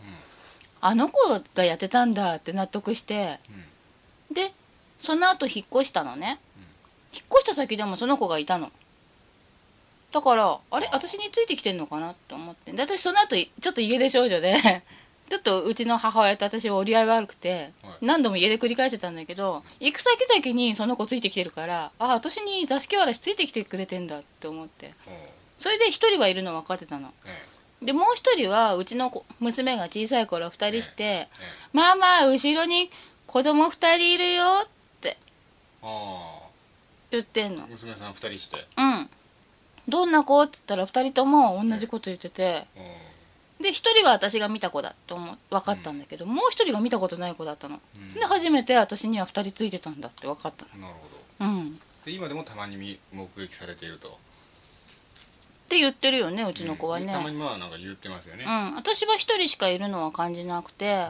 [0.82, 1.20] あの子
[1.54, 3.40] がやってたんだって納得して
[4.32, 4.52] で
[5.00, 6.40] その後引っ越したのね。
[7.14, 8.72] 引っ越した先でもその子がいたの
[10.18, 10.90] だからあれ？
[10.92, 12.72] 私についてきてんのかなって思って。
[12.72, 14.56] で私その後ちょっと家出少女で
[15.30, 17.94] ちょっとうちの母親と私は折り合い悪くてはい。
[18.02, 24.94] 何度も家出繰り返してたんだけど行く先々にその子ついてきてるからあ私に座敷わらしついてきてくれてんだって思って。
[25.60, 27.14] それで一人はいるの分かってたの。
[27.26, 31.28] えでもう一人はうちの子娘が小さい頃二人してええ
[31.74, 32.90] 「ママ後ろに
[33.28, 34.68] 子供二人いるよ」っ
[35.00, 35.18] て
[35.84, 36.40] あ
[37.12, 37.64] 言ってんの。
[37.66, 38.66] あ娘さん2人して。
[38.78, 39.10] うん
[39.88, 40.42] どんな子？
[40.44, 42.66] っつったら2人とも同じこと言ってて。
[43.60, 45.38] で1人は私が見た子だと思う。
[45.50, 48.14] 分かったんだけど、もう1人が見たことない子だったの、うん。
[48.14, 51.00] で初めて私には2人ついてたんだって分かったなるほ
[51.40, 51.46] ど。
[51.46, 51.68] のうん。
[51.70, 51.72] っ
[52.06, 54.18] で今でもたまに見目撃されていると。
[55.70, 57.08] て言ってるよねうちの子はね。
[57.08, 57.12] うん。
[57.12, 58.46] たまにまあなんか言ってますよね。
[58.46, 61.08] うん、私は1人しかいるのは感じなくて、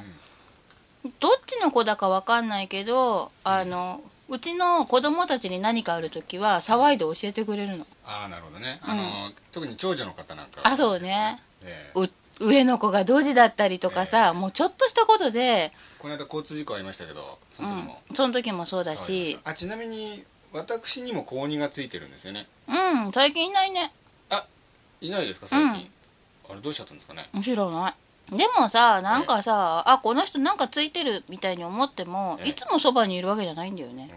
[1.19, 4.09] どっちの子だか分かんないけどあのう
[4.39, 7.87] ちの子供たちに何かある時は騒いで教えてくれるの。
[8.05, 8.79] ああなるほどね。
[8.81, 11.41] あの、特に長女の方なんかあそうね。
[11.63, 11.99] ええ。
[11.99, 12.09] う
[12.39, 19.39] 上の子がドジだったりとかさ、もうちょっとしたことで、この間交通事故ありましたけどその時も、うん、その時もそうだし。
[19.43, 22.47] あちなみに私にも高2がついてるんですよね。
[22.67, 22.71] う
[23.09, 23.91] ん最近いないね。
[25.01, 25.89] いないですか最近、
[26.49, 27.29] あれどうしちゃったんですかね。
[27.43, 27.93] 知らない
[28.31, 34.09] でもさなんかさ、あこの人なんかついてるみたいに思っても、ええいつもそばにいるわけじゃないんだよね。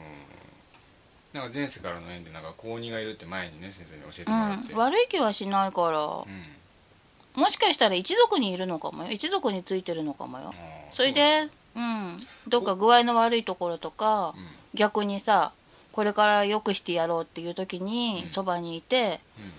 [1.33, 4.77] なんか前世からの縁でなんか高2がいるって前にね先生に教えてうもらって、ん。
[4.77, 6.01] 悪い気はしないから。
[6.01, 7.41] うん。
[7.41, 9.13] もしかしたら一族にいるのかもよ。
[9.13, 10.53] 一族についてるのかもよ。
[10.91, 12.17] それでうん
[12.49, 14.35] どっか具合の悪いところとか
[14.75, 15.53] 逆にさ
[15.93, 18.29] これから良くしてやろうっていう時にうん。
[18.31, 19.53] そばにいてうん。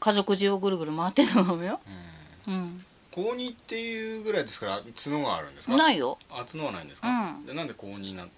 [0.00, 1.78] 家族中をぐるぐる回ってるのかもよ。
[2.48, 2.54] うん。
[2.54, 2.84] うん
[3.18, 5.76] 高2っていうぐらいですから角があるんですか？
[5.76, 6.18] ないよ。
[6.30, 7.46] あ角はないんですか、うん。
[7.46, 8.24] でなんで高2な？
[8.24, 8.30] ん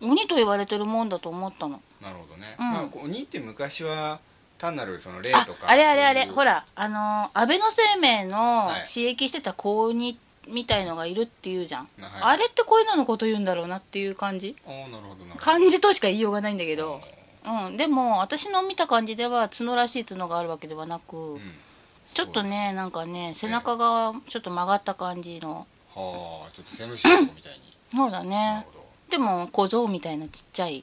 [0.00, 1.80] 鬼と言われてるもんだと思ったの。
[2.02, 2.70] なるほどね、うん。
[2.72, 4.18] まあ高2って昔は
[4.58, 6.26] 単なるその霊あとかあれあれあれ。
[6.26, 8.88] ほらあのー安倍の生命のはい。
[8.88, 10.16] 刺激してた高2
[10.48, 12.10] みたいのがいるっていうじゃん、はい。
[12.22, 14.56] あれってこういうののこと言うんだろうなっていう感じ。
[14.66, 15.34] ああなるほどなるほど。
[15.36, 17.00] 漢字としか言いようがないんだけど、
[17.66, 21.40] うん、でも私の見た感じでは角らしい角があるわけではなく、うん
[22.12, 25.66] ちょっとねなんかね背中がちょっと曲がった感じの。
[25.94, 28.66] はあちょっとセムシのとこみたいに、そうだね。
[29.10, 30.78] でも小僧みたいなちっちゃい。
[30.78, 30.82] うん。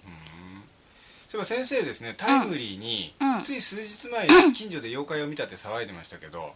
[1.27, 3.41] そういえば先生ですねタイムリーに、うん。
[3.43, 6.53] つい数日前近所で妖怪を見たって騒いでましたけど。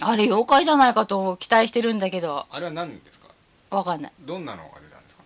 [0.00, 2.46] あれ妖怪じゃないかと期待してるんだけど。
[2.50, 3.28] あれは何ですか？
[3.70, 4.12] わかんない。
[4.20, 5.22] どんなのが出たんですか？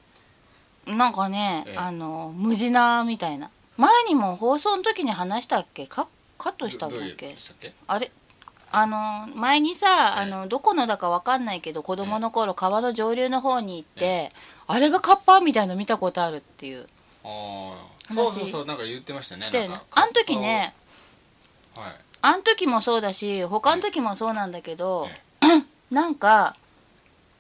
[0.95, 1.77] なんかね、ええ。
[1.77, 3.51] あの無地なみたいな。
[3.77, 5.87] 前にも放送の時に話したっけ？
[5.87, 7.73] カカットしたんだどどういうっけでしたっけ？
[7.87, 8.11] あれ
[8.75, 10.23] あの前にさ、ええ。
[10.23, 14.33] あのどこのだかわかんないけど子供の頃川の上流の方に行って、
[14.67, 16.89] あれがカッパみたいの見たことあるっていう。
[17.23, 18.15] ああ話。
[18.15, 19.43] そうそうそうなんか言ってましたね。
[19.43, 20.75] したよねなんかあん時ね
[21.75, 21.95] はい。
[22.23, 25.09] あん時もそうだし他の時もそうなんだけど
[25.43, 26.57] え、 なんか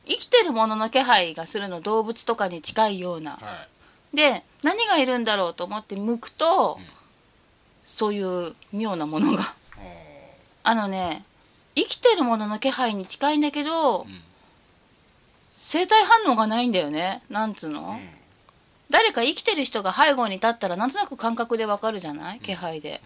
[0.07, 3.33] 生きてるものの気配がするの動物とかに近いような。
[3.33, 3.67] は
[4.13, 4.17] い。
[4.17, 6.85] で何がいるんだろうと思って向くと、うん。
[7.85, 9.55] そういう妙なものが
[10.65, 11.25] あのね
[11.75, 14.21] 生きてるものの気配に近いんだけど、うん
[15.65, 17.23] 生体反応がないんだよね。
[17.31, 18.09] なんつうの、うん。
[18.91, 22.41] 誰か生きてる人が背後に立ったらなんとなく感覚でわかるじゃない？
[22.41, 23.01] 気配で、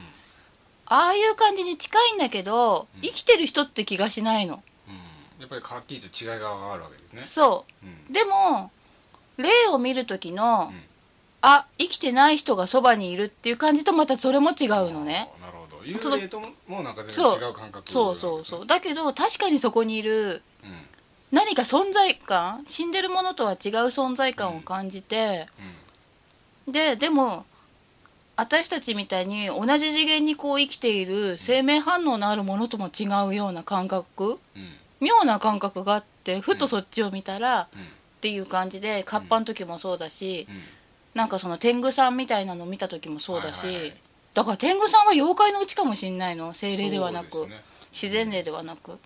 [0.87, 3.03] ああいう感じに近いんだけど、うん。
[3.03, 4.63] 生きてる人って気がしないの。
[4.89, 4.95] うん。
[5.41, 7.23] やっぱりはっきりと違いがあるわけですね。
[7.23, 7.87] そう。
[7.87, 8.13] うん。
[8.13, 8.71] でも
[9.37, 10.83] 霊を見る時の、うん。
[11.43, 15.31] あ生きてない人がそばにいるっていう感じとまたそれも違うのね
[15.87, 20.77] 幽霊とももうなんか全然違う感覚そうそうそうだけど確かにそこにいるうんうん
[21.33, 25.49] 何か存在感死んでるものとは違う存在感を感じて、
[26.69, 27.45] ででも
[28.37, 34.69] 私たちみたいに同じ次元にこう生きている生命反応のあるものとも違うような感覚うん。
[35.01, 37.83] 妙な感覚があってふとそっちを見たら、うん。
[37.83, 37.85] っ
[38.21, 40.63] ていう感じでカッパの時もそうだし、うん。
[41.15, 44.06] なんかその天狗さんみたいなの見た時もそうだし、はいはいはい
[44.37, 46.53] だから天狗さんは妖怪のうちかもしんないの。
[46.53, 47.63] 精霊ではなく、ね。
[47.91, 48.99] 自然霊ではなく。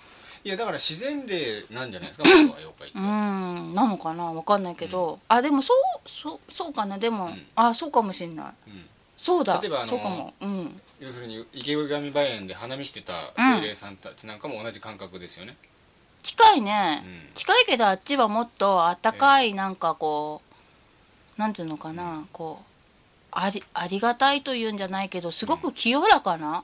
[0.42, 2.98] いやだから自然霊なんじゃないですか妖怪って。
[2.98, 3.72] うーん。
[3.72, 4.24] なのかな？
[4.32, 6.98] わかんないけど、あでもそうそうそうかな？
[6.98, 7.42] でも、ん。
[7.54, 8.46] あそうかもしんない。
[8.46, 8.86] うん。
[9.16, 9.60] そうだ。
[9.62, 10.34] 例えばあのそうかも。
[10.40, 10.80] うん。
[10.98, 15.56] 要するに池上梅園で花見してた精霊さんたちなんかも同じ感覚ですよね。
[16.24, 17.34] 近いね、うん。
[17.34, 20.42] 近いけどあっちはもっとあったかいなんかこ
[21.38, 22.24] うなんていうのかな？
[22.32, 22.64] こう
[23.32, 26.62] ありありがたいというんじゃないけどすごく清らかな、う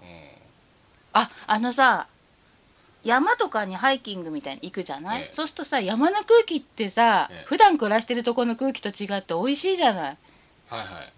[1.13, 2.07] ああのさ
[3.05, 5.33] 山とかにハイキングみたいに行くじゃない、ええ。
[5.33, 7.45] そうするとさ山の空気ってさ、ええ。
[7.47, 10.03] 普段暮らしてるとこの空気と違って美味しいじゃない？
[10.03, 10.15] んは
[10.77, 11.13] いはい。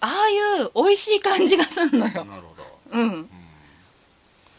[0.00, 2.24] ああいう美味しい感じがするのよ。
[2.24, 2.78] なるほど。
[2.90, 3.02] うん。
[3.02, 3.30] うん。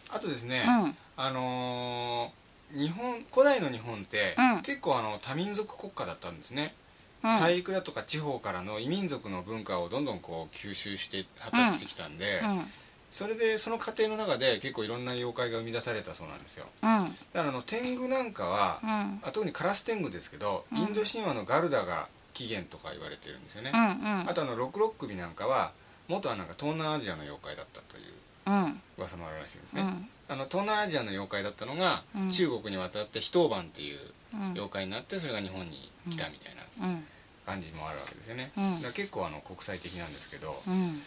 [0.10, 0.98] あとですね、うん。
[1.18, 2.44] あのー
[2.80, 4.62] 日本古代の日本って、うん。
[4.64, 6.83] 結構あの多民族国家だったんですね、うん
[7.24, 12.66] 大陸だとか地方からの異民族の文化をどんどんこう吸収して発達してきたんで、うん。
[13.10, 16.66] それでその過程の中で結構いろんな妖怪が生み出されたそうなんですよ。
[16.82, 17.06] うん。
[17.06, 18.90] だからあの天狗なんかは、うん。
[19.24, 20.78] あ特にカラス天狗ですけど、うん。
[20.80, 24.30] インド神話のガルダが起源とか言われてるんですよね、うんうん。
[24.30, 25.72] あとあの六六首なんかは
[26.08, 28.04] 元はなんか東南アジアの妖怪だったという
[28.48, 28.82] うん。
[28.98, 30.10] 噂もあるらしいんですね、うん。
[30.28, 32.30] あの東南アジアの妖怪だったのが、うん。
[32.30, 34.00] 中国に渡って非当番っていう
[34.34, 34.52] うん。
[34.54, 37.06] 妖怪になってそれが日本に来たみたいなうん
[37.46, 38.94] 感じもあるわけですよね、うん。
[38.94, 41.02] 結構あの国際的なんですけど、うん。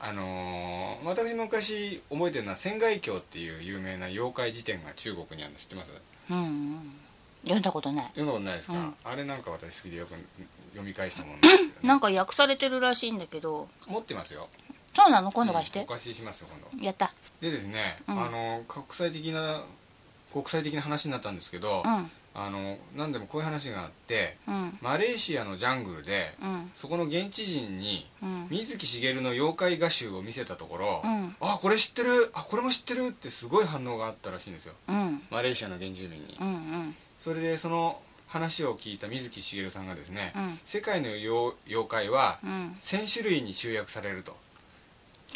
[0.00, 5.92] あのー私昔覚えてるのは仙外橋っていう有名な妖怪辞典が中国にあるの知ってます？
[6.30, 6.92] うんうん。
[7.44, 8.06] 読んだことない。
[8.14, 8.94] 読んだことないですか、うん。
[9.04, 10.10] あれなんか私好きでよく
[10.72, 13.68] 読み返したものなんですけど、ね、 なんか訳されてるらしいんだけど。
[13.86, 14.48] 持ってますよ。
[14.96, 15.30] そうなの？
[15.32, 15.80] 今度貸して。
[15.80, 16.84] うんお、貸ししますよ今度。
[16.84, 17.12] やった。
[17.40, 18.20] でですね、うん。
[18.22, 19.62] あの国際的な
[20.32, 24.78] 国際的な話になったんですけど、うんあの何でもこういう話があってうん。
[24.80, 26.70] マレーシアのジャングルでうん。
[26.72, 28.46] そこの現地人にうん。
[28.50, 32.30] 水木しげるの妖怪画集を見せたところ「うんあこれ知ってる。
[32.34, 34.74] あこれも知ってる」ってすごい反応があったらしいんですよ。
[34.88, 35.22] うん。
[35.30, 36.38] マレーシアの原住民に。
[36.40, 36.96] うんうん。
[37.18, 40.60] それでその話を聞いた水木しげるさんがですね、うん。
[40.64, 42.72] 世界の妖妖怪はうん。
[42.76, 44.36] 1000種類に集約されると。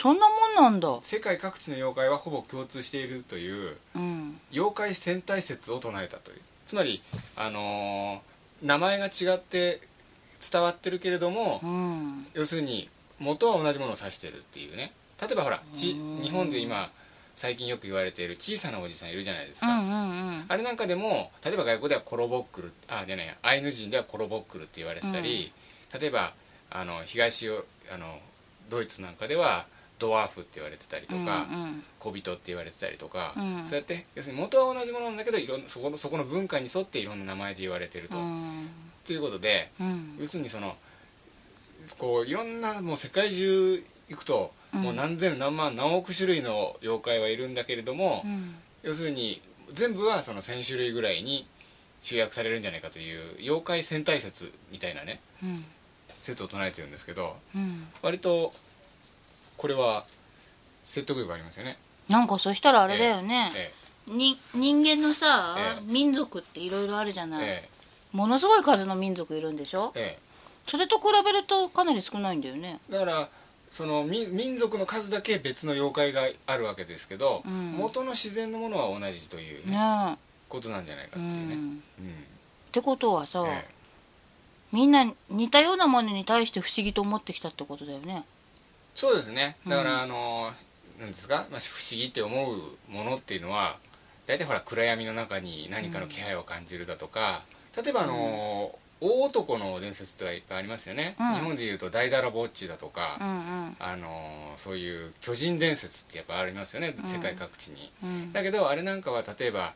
[0.01, 0.99] そんなもんなんだ。
[1.03, 4.41] 世界各地の妖怪はほぼ共通しているといううん。
[4.53, 7.03] 妖怪戦隊説を唱えたというつまり
[7.37, 9.81] あのー名前が違って
[10.51, 12.27] 伝わってるけれども、うん。
[12.33, 14.93] 要するに元は同じものを指してるっていうね。
[15.21, 16.23] 例えばほらちうん。
[16.23, 16.91] 日本で今
[17.35, 20.45] 最近よく言われている小さなおじさんいるじゃないですか、うんうんうん。
[20.49, 25.53] あれなんかでも例えば外国ではコロボックルあじゃないやアイヌ人ではコロボックルって言われてたり、
[26.01, 26.33] 例えば
[26.71, 28.19] あの東ヨあの
[28.71, 29.67] ドイツなんかでは
[29.99, 33.65] ドワーフって言われてたりとか、うん小人って言われてたりとか、うん。
[33.65, 38.19] そうやって要するに元は同じものなんだけどいろんなそこのそこの文化に沿っていろんな名前で言われてると。
[38.19, 38.69] うん。
[39.05, 40.17] ということでうん。
[40.21, 40.77] 要するにその
[41.99, 44.83] こういろんなもう世界中行くと、うん。
[44.83, 48.55] もう何千何万何億種類の妖怪はいるんだけれども、うん。
[48.83, 49.41] 要するに
[49.73, 51.47] 全部はその1,000種類ぐらいに
[52.01, 55.65] 集約されるんじゃないかという妖怪戦隊説みたいなねうん。
[56.19, 57.89] 説を唱えてるんですけどうん。
[58.03, 58.53] 割と
[59.57, 60.05] これは
[60.85, 61.77] 説得力ありますよね。
[62.09, 63.73] なんかそしたらあれだよね、え
[64.07, 65.83] に人間のさ、ええ。
[65.85, 67.69] 民族っていろいろあるじゃえない、え
[68.13, 69.93] ものすごい数の民族いるんでしょ？
[69.97, 70.19] ええ。
[70.71, 72.79] それと比べるとかなり少ないんだよね。
[72.89, 73.29] えだから
[73.71, 77.73] その民民族の数だけ別の妖怪があるわけですけど、うん。
[77.73, 80.17] 元の自然のものは同じという、ねね
[80.49, 81.55] ことなんじゃないかえ、うっていうね。
[81.57, 82.15] ん、っうん。
[82.71, 83.69] てことはさ、え。
[84.73, 88.25] みんな似たようなものに対して不思議と思ってきたってことだよね
[88.97, 89.57] そうですね。
[89.69, 90.51] だから、うんあの
[90.99, 92.57] なんですか、まあ、不思議って思う
[92.91, 93.77] ものっていうのは
[94.27, 97.43] 大体ほら暗闇の中に何かの気配を感じるだとか、
[97.77, 101.35] 例えばあの、大男の伝説っていっぱいありますよね、うん。
[101.35, 103.31] 日本でいうと大だらぼっちだとか、うんう
[103.69, 103.77] ん。
[103.79, 107.07] あのそういう巨人伝説ってやっぱありますよね、うん。
[107.07, 107.93] 世界各地に。
[108.03, 108.33] うん。
[108.33, 109.75] だけどあれなんかは例えば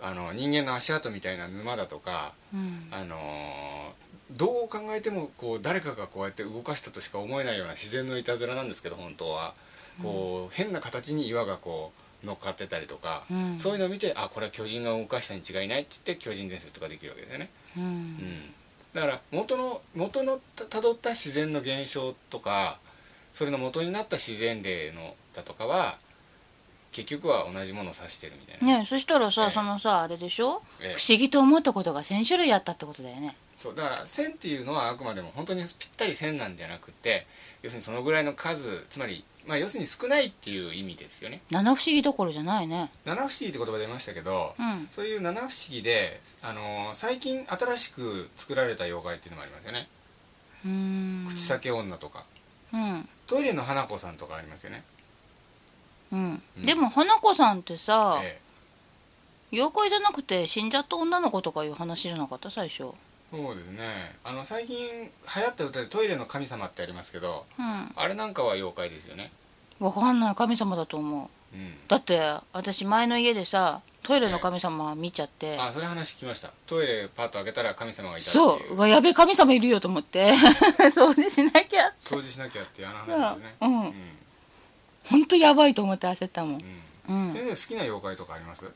[0.00, 2.88] あの人間の足跡みたいな沼だとかうん。
[2.90, 3.92] あの
[4.36, 9.54] どう考えてもこう誰かがこうやって動かしたとしか思えないような自然のいたずらなんですけど本当は。
[10.02, 11.92] こう、変な形に岩がこ
[12.22, 13.58] う乗っかってたりとか、うん。
[13.58, 17.86] そういうのを見てあこれは巨人が動かしたに違いないって言って巨人伝説とかできるわけですよね、ううん。
[17.86, 18.54] ん、
[18.94, 22.78] だから元の元のたたどった自然の現象とか
[23.32, 25.98] それの元になった自然霊のだとかは
[26.90, 29.50] 結局は同じものを指してるみたいな、ねそしたらさ、ええ。
[29.50, 30.62] そのさあれでしょ？
[30.80, 30.96] ええ。
[30.98, 37.26] 不思議と思ったことが1,000種類あったってことだよねそうだから線っていうのはあくまでも本当にぴったり線なんじゃなくて
[37.62, 41.40] 要するにそのぐらいの数つまり、まあ、要するに少ないっていう意味ですよね。
[41.50, 42.90] 七不思議どころじゃないね。
[43.04, 44.88] 七不思議って言葉出ましたけど、うん。
[44.90, 49.88] そういう七不思議で、あのー最近新しく作られた妖怪っていうのもありますよね、
[50.64, 51.24] うーん。
[51.28, 52.24] 口裂け女とか。
[52.72, 53.08] うん。
[53.28, 54.82] トイレの花子さんとかありますよね、
[56.10, 56.66] うん、うん。
[56.66, 58.40] でも花子さんってさ、え
[59.52, 62.50] 妖怪じゃなくて死んじゃった女の子とかいう話じゃなかった？
[62.50, 62.84] 最初。
[62.84, 62.88] え
[63.32, 64.14] そうですね。
[64.24, 65.08] あの最近流
[65.42, 67.92] 行った歌で「トイレの神様」ってありますけどうん。
[67.96, 69.32] あれなんかは妖怪ですよね。
[69.80, 70.34] わかんない。
[70.34, 71.56] 神様だと思う。
[71.56, 71.74] うん。
[71.88, 72.20] だって
[72.52, 76.50] 私前の家でさトイレの神様見ちゃって、あそれ話聞きました。
[76.66, 78.88] トイレパッと開けたら神様がいたそう。
[78.88, 80.34] やべえ神様いるよと思って。
[80.92, 83.54] 掃除しなきゃ掃除しなきゃってあのうん話ですね。
[83.60, 83.66] う。
[83.66, 83.80] ん。
[83.80, 83.94] うん。
[85.08, 86.64] ほんとやばいと思って焦ったもん、
[87.08, 87.24] うん。
[87.24, 88.70] うん、好先生好きな妖怪とかあります？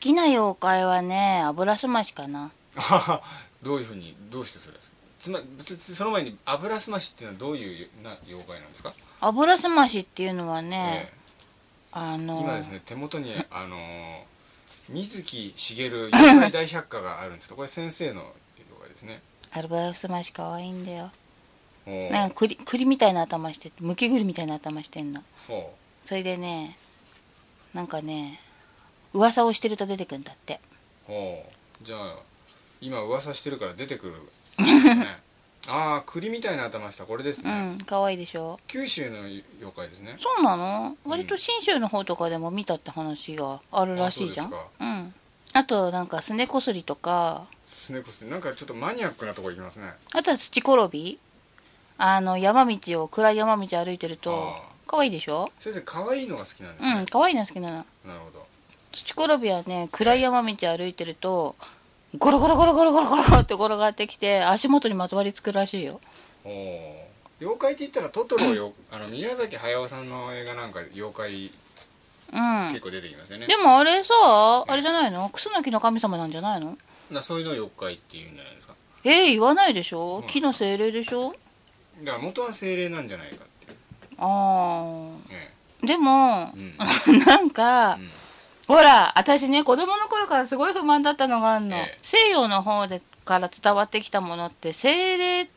[0.00, 2.50] きな妖怪はね油すましかな
[3.62, 4.74] どういうふうにどうしてそれ？
[4.74, 11.18] ですかつまりその前に油すましっていうのはどういうな妖怪なんですか、油すましっていうのはね、え
[11.92, 13.80] あのえ今ですね手元にあのー
[14.88, 18.34] 水木しげる妖怪大百科があるんですけどこれ先生の妖
[18.80, 19.22] 怪ですね。
[19.52, 21.12] 油すまし可愛いんだよ。
[22.10, 25.22] なんか栗栗みたいな頭してむき栗みたいな頭してんの。
[25.46, 26.76] ほそれでね
[27.72, 28.40] なんかね
[29.12, 30.60] 噂をしてると出てくんだって。
[31.82, 32.16] じゃあ
[32.80, 35.06] 今噂してるから出てくるね。
[35.68, 37.04] ああ栗みたいな頭した。
[37.04, 38.58] これですうね、ん可愛いでしょ？
[38.66, 39.44] 九州の妖
[39.76, 40.16] 怪ですね。
[40.18, 40.96] そうなの？
[41.04, 44.52] 割と信州の方とかでも見たって話があるらしいじゃん。
[44.80, 45.14] うん。
[45.52, 47.44] あとなんかすねこすりとか。
[47.62, 49.92] すねこすなんかちょっとマニアックなとこ行きますね。
[50.12, 51.18] あとは土転び
[51.98, 55.52] あの山道を暗い山道歩いてるとあ可愛いでしょ？
[55.58, 56.92] 先生可愛いのが好きなんですね。
[57.00, 57.74] うん、可愛いの好きなの。
[57.74, 57.82] な
[58.14, 58.46] るほど。
[58.92, 61.54] 土転びはね暗い山道歩いてると
[62.18, 66.00] ゴロゴロゴロゴロゴロゴロって転がってきて足元にまとわりつくらしいよ。
[66.44, 68.72] 妖怪って言ったらトトロよ。
[68.90, 71.50] あの宮崎駿さんの映画なんか妖怪
[72.32, 72.68] うん。
[72.68, 74.12] 結構出てきますよね、でもあれさ
[74.66, 75.28] あれじゃないの？
[75.30, 76.76] クスノキの神様なんじゃないの？
[77.10, 78.74] なそういうのを妖怪っていうんじゃないですか。
[79.04, 80.22] えー、言わないでしょ？
[80.28, 81.34] 木の精霊でしょ？
[82.02, 83.76] だから元は精霊なんじゃないかっていう。
[84.18, 85.50] あえ
[85.82, 87.18] あでもえうん。
[87.24, 88.10] なんか、うん
[88.70, 91.98] ほら私ね子供の頃からすごい不満だったのがあるの、ええ。
[92.02, 95.48] 西洋の方でから伝わってきたものって精霊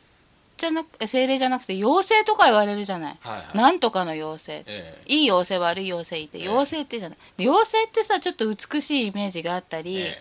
[0.56, 3.56] じゃなくえ精霊じゃなくて妖精とか言われるじゃない、はいはい。
[3.56, 4.64] なんとかの妖精。
[4.66, 6.48] えいい妖精悪い妖精いてええ。
[6.48, 7.18] 妖精ってじゃない。
[7.36, 10.20] で妖精ってさちょっと美しいイメージがあったえり、え。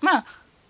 [0.00, 0.24] まあ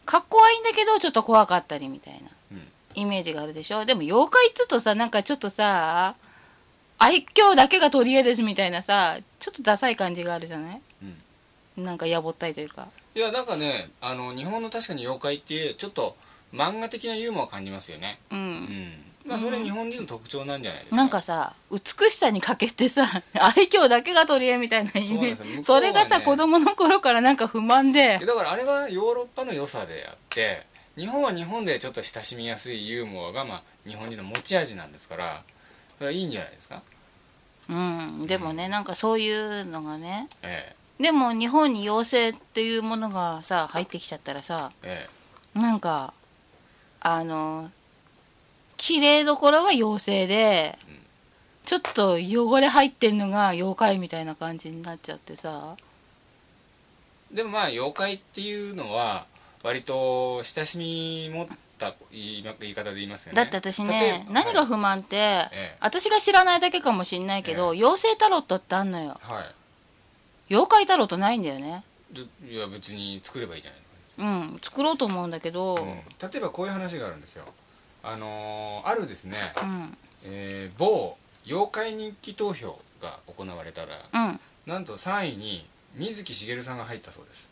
[0.04, 2.68] かっこはいいんだけどちょっと怖かったりみたいなうん。
[2.94, 3.84] イメージがあるでしょ。
[3.84, 6.16] でも妖怪っつうとさなんかちょっとさ
[6.98, 10.80] 愛嬌だけが取り柄ですみたいなさちょっとダサい感じがあるじゃない、
[11.84, 12.88] なんかやぼったいというか。
[13.14, 16.16] いやなんかねあの日本の確かに妖怪ってちょっと
[16.54, 18.18] 漫画的なユーモアを感じますよね。
[18.30, 18.38] うん。
[18.38, 19.04] うん。
[19.24, 25.08] まあそれ日本人の特徴なんじゃないですかなんかさ美しさに欠けてさ 愛嬌だけが取り柄みたいなイメージ。
[25.08, 25.46] そうなんですよ。
[25.46, 28.18] 向こうそ,、れがさ子供の頃からなんか不満で。
[28.24, 35.42] だからあれはヨーロッパの良さであって日本は日本でちょっと親しみやすいユーモアが、まあ、日本人の持ち味なんですから
[35.98, 36.82] それはいいんじゃないですか？
[37.68, 38.26] うん。
[38.26, 45.06] でもねなんかそういうのがねえでも日本に妖精っていうものがさ入ってきちゃったらさえ
[45.56, 45.58] え。
[45.58, 46.12] なんか
[47.00, 47.70] あの
[48.76, 50.98] 綺麗どころは妖精で、うん。
[51.64, 55.76] ちょっと汚れ入ってんのが妖怪みたいな感じになっちゃってさ。
[57.32, 59.26] えでもまあ妖怪っていうのは
[59.62, 61.46] 割と親しみ持っ
[61.76, 63.36] た言い方で言いますよね。
[63.36, 65.76] だって私ねば何が不満って、ええ。
[65.80, 69.14] 私が知らないだけかもしんないけど、妖精タロットってあんのよ。
[69.20, 69.54] はい、はい
[70.48, 71.84] 妖怪タロットないんだよね。
[72.12, 75.84] でいや別に作ればいいじゃないですか、うん作ろうと思うんだけど、うん。
[75.84, 77.44] 例えばこういう話があるんですよ。
[78.02, 79.96] あのーあるですね、うん。
[80.24, 84.40] えー某妖怪人気投票が行われたらうん。
[84.66, 87.50] なんと3位に水木しげるさんが入ったそうです。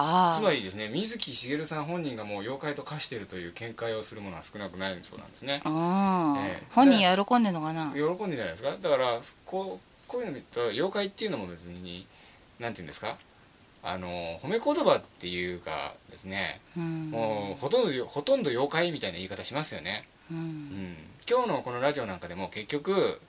[0.00, 5.60] ああつまりですね水木しげるさん本人がもう妖怪と化しているという見解をするものは少なくないそうなんですね。
[5.64, 6.66] うん、ええ。
[6.70, 7.92] 本人喜んでんのかな。
[7.94, 8.70] 喜んでるじゃないですか。
[8.80, 12.06] だからこうこういうの見ると妖怪っていうのも別に
[12.58, 13.16] なんていうんですか？
[13.84, 17.10] あの褒め言葉っていうかですね、うん。
[17.10, 20.40] もうほとんどほとんど妖怪みたいな言い方しますよね、ううん。
[20.40, 20.96] ん、
[21.30, 23.20] 今日のこのラジオなんかでも結局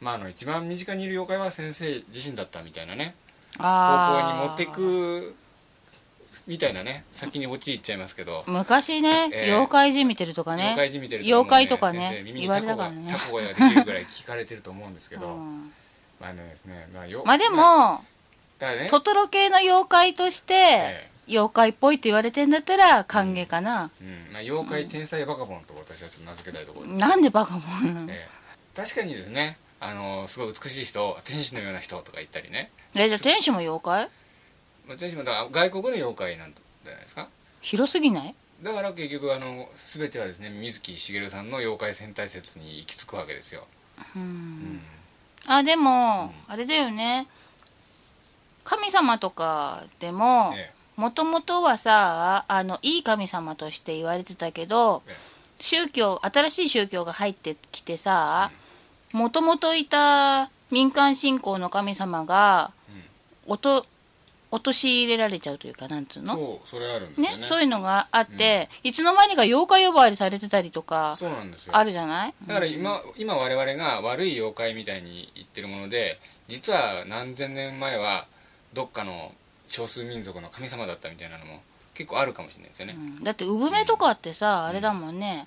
[0.00, 3.14] まああの一番身近にいる妖怪は先生自身だったみたいなね。
[3.56, 5.36] 方向に持ってく
[6.48, 9.52] みたいなね先に陥っちゃいますけど、昔ね、ええ。
[9.52, 10.62] 妖怪じみてるとかね。
[10.64, 12.22] 妖怪じみてる妖怪とかね。
[12.24, 13.12] 耳に言わタコがれたからね。
[13.12, 15.72] タコができるぐらい聞かれてると思うんですけど、 うん
[16.20, 17.56] まあねですねまあよまあでも、
[18.58, 18.88] だからね。
[18.90, 24.32] トトロ系の妖怪として、え妖怪っぽいって言われてんだったら歓迎かな、うん。
[24.32, 28.28] まあ、妖怪天才バカボンと私はちょっと名付けたいところです、なんでバカもん、ええ。
[28.76, 29.56] 確かにですね。
[29.80, 34.08] あのすごい美しい人天使のような人とか言ったりね、えじゃあ天使も妖怪？
[34.88, 37.28] まあ、天使もだから外国の妖怪なんじゃないですか？
[37.60, 38.34] 広すぎない？
[38.62, 43.66] だから結局あの全てはですね水木しげるさんの妖怪戦隊説に行き着くわけですよ、
[44.16, 44.80] うん、うん
[45.46, 47.26] あでも、あれだよね。
[48.64, 55.14] 神様とかでもえもともとはさあのいい神様として言われてたけどえ
[55.60, 58.50] 宗教新しい宗教が入ってきてさ
[59.12, 62.72] もともといた民間信仰の神様が
[63.46, 63.86] おと
[64.54, 66.34] 陥れられちゃうというかなんつうの？
[66.34, 67.44] そうそれあるんですねよね。
[67.44, 71.76] そういうのがあって、いつの間にか妖怪呼ばわりされてたりとかそうなんですよ。
[71.76, 72.34] あるじゃない？
[72.46, 78.26] だから今今我々が悪い妖怪みたいに言ってるもので実は何千年前は
[78.72, 79.32] どっかの
[79.68, 81.62] 少数民族の神様だったみたいなのも
[81.94, 83.24] 結構あるかもしれないですよね、うん。
[83.24, 85.46] だって産めとかってさ、あれだもんね。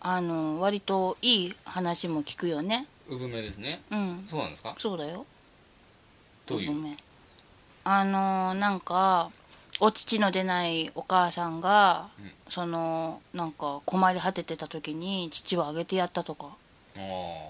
[0.00, 2.86] あの割といい話も聞くよね。
[3.08, 3.80] 産めですね。
[3.90, 4.24] うん。
[4.28, 4.74] そうなんですか？
[4.78, 5.26] そうだよ。
[6.46, 6.70] どういう？
[6.70, 6.96] 産め
[7.88, 9.30] あのなんか
[9.78, 12.30] お乳の出ないお母さんが、うん。
[12.48, 16.56] そのなんか困り果ててた時に父をあげてやったとか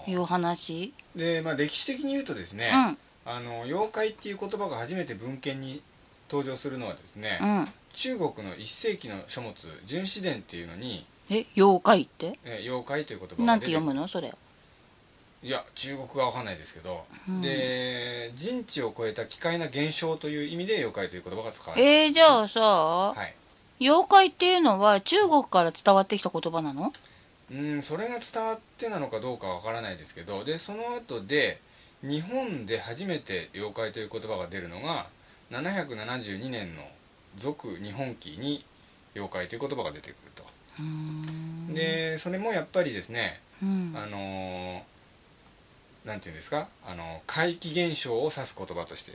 [0.07, 0.93] いう話。
[1.15, 2.71] で、まあ、歴史的に言うとですね、
[3.25, 3.31] うん。
[3.31, 5.81] あの妖怪っていう言葉が初めて文献に
[6.29, 7.67] 登場するのはですね、うん。
[7.93, 12.37] 中国の1世紀の書物「純史伝」っていうのに、え妖怪って？
[12.43, 14.07] え妖怪という言葉なん出て読むの？
[14.07, 14.33] それ
[15.43, 17.41] いや中国語は分かんないですけど、うん。
[17.41, 23.35] で人知を超えた奇怪な現象という意味で妖怪という言葉が使われてえー、じゃあさ、はい。
[23.79, 26.91] 妖怪っていうのは中国から伝わってきた言葉なの？
[27.51, 31.61] うんそれが伝わってなのかどうかわからないですけどでその後で
[32.01, 35.07] 日本で初めて妖怪という言葉が出るのが
[35.51, 36.83] 772年の
[37.37, 38.65] 「俗日本記」に
[39.15, 40.43] 妖怪という言葉が出てくると。
[41.73, 43.93] でそれもやっぱりですねうん。
[43.95, 44.81] あのー
[46.07, 46.67] なんていうんですか？
[46.85, 49.11] あの怪奇現象を指す言葉として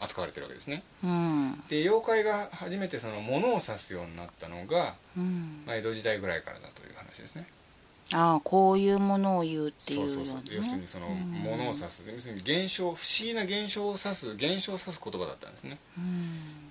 [0.00, 0.82] 扱われてるわけですね。
[1.04, 1.62] うん。
[1.68, 5.62] で妖怪が初めてその物を指すようになったのが、うん。
[5.66, 7.46] まあ、江戸時代ぐらいからだという話ですね。
[8.14, 10.54] ああこういうものを言うっていうよそううそうそう。
[10.54, 11.14] 要するにそのうん。
[11.42, 12.10] 物を指す。
[12.10, 15.76] 要するに現象不思議な現象を指す現象を指す言葉だったんですね。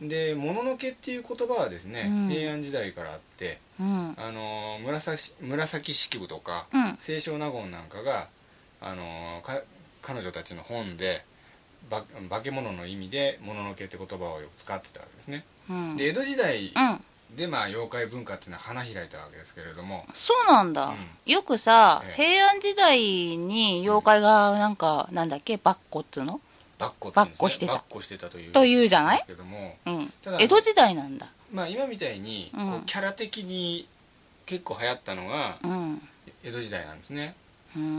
[0.01, 0.07] うん。
[0.09, 2.29] で「もののけ」っていう言葉はですね、うん。
[2.29, 4.15] 平安時代からあってうん。
[4.17, 6.97] あの紫紫式部とかうん。
[6.97, 8.29] 清少納言なんかが
[8.81, 9.61] あのか
[10.01, 11.23] 彼女たちの本で
[11.89, 15.43] ば化け物の意味で「もののけ」って言葉をよく使ってたわけですね。
[15.69, 15.95] うん。
[15.97, 17.03] で江戸時代うん。
[17.35, 20.05] でまあ妖怪文化っていうのは花開いたわけですけれども。
[20.13, 21.31] そうなんだ、うん。
[21.31, 22.23] よくさ、ええ。
[22.23, 22.99] 平安時代
[23.37, 26.39] に妖怪がなんか、なんだっけバッコっつうの
[26.77, 29.17] ばっこって言うんですねばっこしてたというというじゃない？
[29.17, 29.75] ですけども。
[29.85, 30.13] うん。
[30.23, 31.27] ただ江戸時代なんだ。
[31.51, 32.83] まあ今みたいにこううん。
[32.83, 33.87] キャラ的に
[34.45, 36.07] 結構流行ったのがうん。
[36.45, 37.35] 江戸時代なんですね。
[37.41, 37.46] うん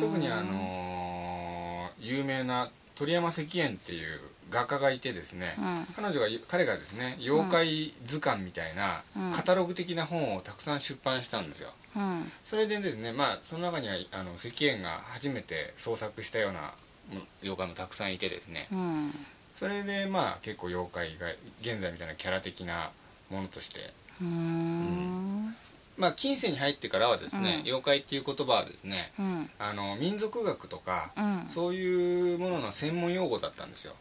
[0.01, 5.87] 特にあのー有名な鳥山石燕っていう画家がいてですねうん。
[5.95, 9.33] 彼女が彼がですね妖怪図鑑みたいなうん。
[9.33, 11.71] カタログ的な本をたくさん出版したんですよ。
[11.97, 12.31] うん。
[12.45, 16.73] それでですねまあその中にはあの石燕が初めて創作したような
[17.13, 18.69] うん妖怪もたくさんいてですね。
[18.73, 19.15] うん。
[19.55, 21.27] それでまあ結構妖怪が
[21.61, 22.91] 現在みたいなキャラ的な
[23.31, 23.81] ものとして。
[24.21, 25.57] うーん
[25.99, 27.67] まあ近世に入ってからはですね、うん。
[27.67, 29.51] 妖怪っていう言葉はですねうん。
[29.59, 31.43] あの民族学とか、うん。
[31.47, 33.95] そういうものの専門用語だったんですよ。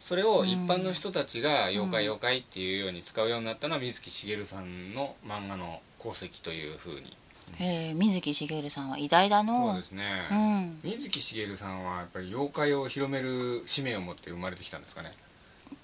[0.00, 2.12] それを一般の人たちが妖怪うん。
[2.12, 7.16] 妖怪っていうように使うようになったのは水木しげるさんの漫画の功績というふうに。
[7.58, 9.54] へえ水木しげるさんは偉大だの。
[9.54, 10.80] そうですね、うん。
[10.82, 15.12] 水木しげるさんはやっぱり妖怪を広める使命を持って生まれてきたんですかね。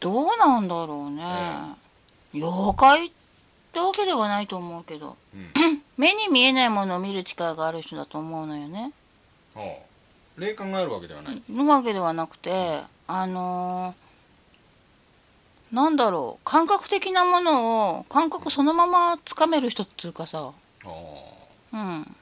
[0.00, 1.24] どうなんだろうね、
[2.32, 3.10] 妖怪っ
[3.72, 5.82] てわけではないと思うけどうん。
[5.96, 8.92] 目に見えないものを見る力がある人だと思うのよね。
[9.54, 16.44] おう霊感があるわけではない、のわけではなくてあのーなんだろう。
[16.44, 20.52] 感覚的なものを感覚そのままつかめる人っつうかさ。
[20.84, 22.16] おううん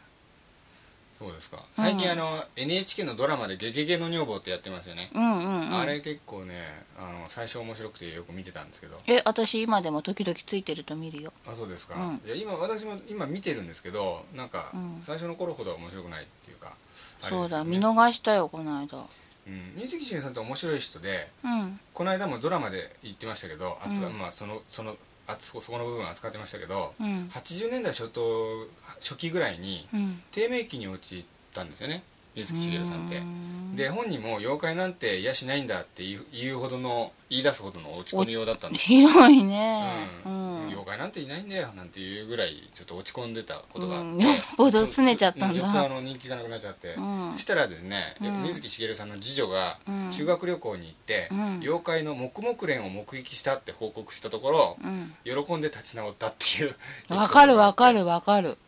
[1.18, 1.58] そうですか。
[1.76, 5.78] 最近あの NHK のドラマで「ゲゲゲの女房」ってやってますよね、うんうんうん。
[5.78, 8.98] あれ結構ねあの最初面白くてよく見てたんですけど。
[9.06, 11.32] え私今でも時々ついてると見るよ。
[11.46, 12.22] あそうですか、うん。
[12.26, 14.96] いや今私も今見てるんですけどなんかうん。
[15.00, 16.76] 最初の頃ほどは面白くないっていうか、
[17.22, 17.78] あれそうだですよね。
[17.78, 18.98] 見逃したよこの間。
[19.46, 21.80] うん、水木しげるさんって面白い人でうん。
[21.94, 24.18] この間もドラマで言ってましたけど、扱うん。
[24.18, 24.96] まあ、そのその
[25.26, 27.28] あそこそこの部分扱ってましたけど、うん。
[27.32, 28.66] 80年代初頭
[29.00, 30.22] 初期ぐらいにうん。
[30.30, 32.02] 低迷期に陥ったんですよね
[32.34, 33.18] 水木しげるさんって。
[33.18, 33.20] う。
[33.22, 33.76] ん。
[33.76, 38.86] で本人も妖怪なんて癒しないんだって言う言うほどの言い出すほどの落ち込みようだったんです。
[38.86, 40.08] 広いね。
[40.24, 40.66] ううん。
[40.66, 44.20] ん妖怪なんていないんだよなんていうぐらいちょっと落ち込んでたことがあって、うん。
[44.20, 45.60] よっぽど拗ねちゃったんだ。
[45.60, 47.32] そよっあの人気がなくなっちゃって、うん。
[47.32, 48.42] そしたらですね、うん。
[48.44, 50.12] 水木しげるさんの次女がうん。
[50.12, 51.58] 修学旅行に行って、うん。
[51.60, 55.14] 妖怪の黙々連を目撃したって報告したところ、うん。
[55.24, 56.74] 喜んで立ち直ったっていう
[57.08, 58.58] わかるわかる、るわかる。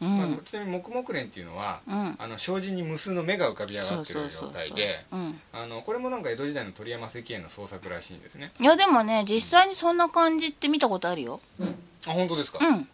[0.00, 0.08] うん。
[0.08, 0.18] うん。
[0.18, 2.16] まあ、ちなみに黙々連っていうのは、うん。
[2.18, 5.04] あの障子に無数の目が浮かび上がってる状態で
[5.84, 8.52] これもなんか江戸時代の鳥山石燕の創作らしいんですね。
[8.60, 11.40] いやでもね実際にそんな感じって見たことあるよ。
[12.06, 12.88] あ本当ですか、うん。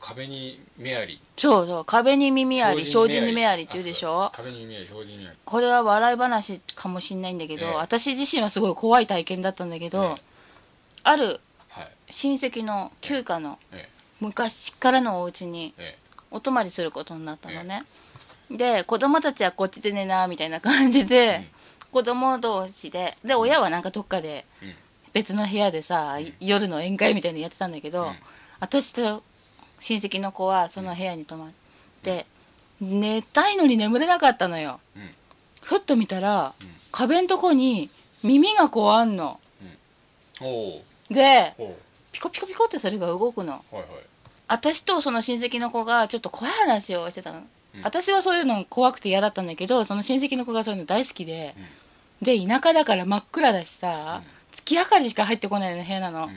[0.00, 1.20] 壁に目あり。
[1.36, 3.64] そうそう壁に耳あり障子に目あり。
[3.64, 4.30] って言うでしょ？
[4.32, 5.36] 壁に目あり障子に目あり。
[5.44, 7.74] これは笑い話かもしんないんだけど、ええ。
[7.74, 10.14] 私自身はすごい怖い体験だったんだけど、ええ。
[11.02, 11.88] あるはい。
[12.10, 13.88] 親戚の旧家のえ
[14.20, 16.08] 昔からのお家にええ。
[16.30, 17.84] お泊まりすることになったのね、
[18.50, 21.57] で子供たちはこっちで寝なみたいな感じで、うん
[21.92, 24.74] 子供同士でで親はなんかどっかでうん。
[25.12, 26.32] 別の部屋でさ、ん。
[26.38, 28.16] 夜の宴会みたいにやってたんだけど、うん。
[28.60, 29.22] 私と
[29.80, 31.50] 親戚の子はその部屋に泊まっ
[32.02, 32.26] て、
[32.80, 34.80] 寝たいのに眠れなかったのよ。
[34.96, 35.10] うん。
[35.62, 36.68] ふっと見たら、うん。
[36.92, 37.90] 壁んとこに
[38.22, 39.40] 耳がこうあんの。
[41.10, 41.74] でお
[42.12, 43.64] ピコピコピコってそれが動くの。
[44.46, 47.38] 私とその親戚の子がちょっと怖い話をしてたの、
[47.74, 47.82] うん。
[47.82, 51.54] 私はそういうの怖くて嫌だったんだけどその親戚の子がそういうの大好きで、
[52.22, 56.28] で田舎だから真っ暗だしさ、月明かりしか入ってこないような部屋なの、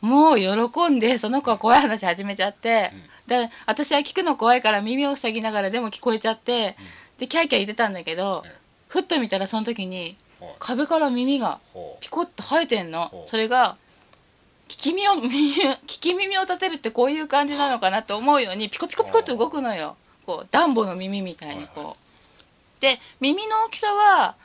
[0.00, 2.92] もう喜んでその子は怖い話始めちゃって、
[3.26, 6.76] で私は聞くの怖いから耳を塞ぎながらでも聞こえちゃって、
[7.18, 10.54] でキャーキャー言ってたんだけど、ええふっと見たらその時にはい。
[10.58, 11.60] 壁から耳が
[12.00, 13.10] ピコッと生えてんの。
[13.26, 13.76] それが
[14.68, 19.96] 聞き耳を耳聞き耳を立てるってこういう感じなのかなと思うようにピコピコピコって動くのよ。
[20.24, 21.96] こうダンボの耳みたいにこう、はい。
[22.80, 24.36] で耳の大きさは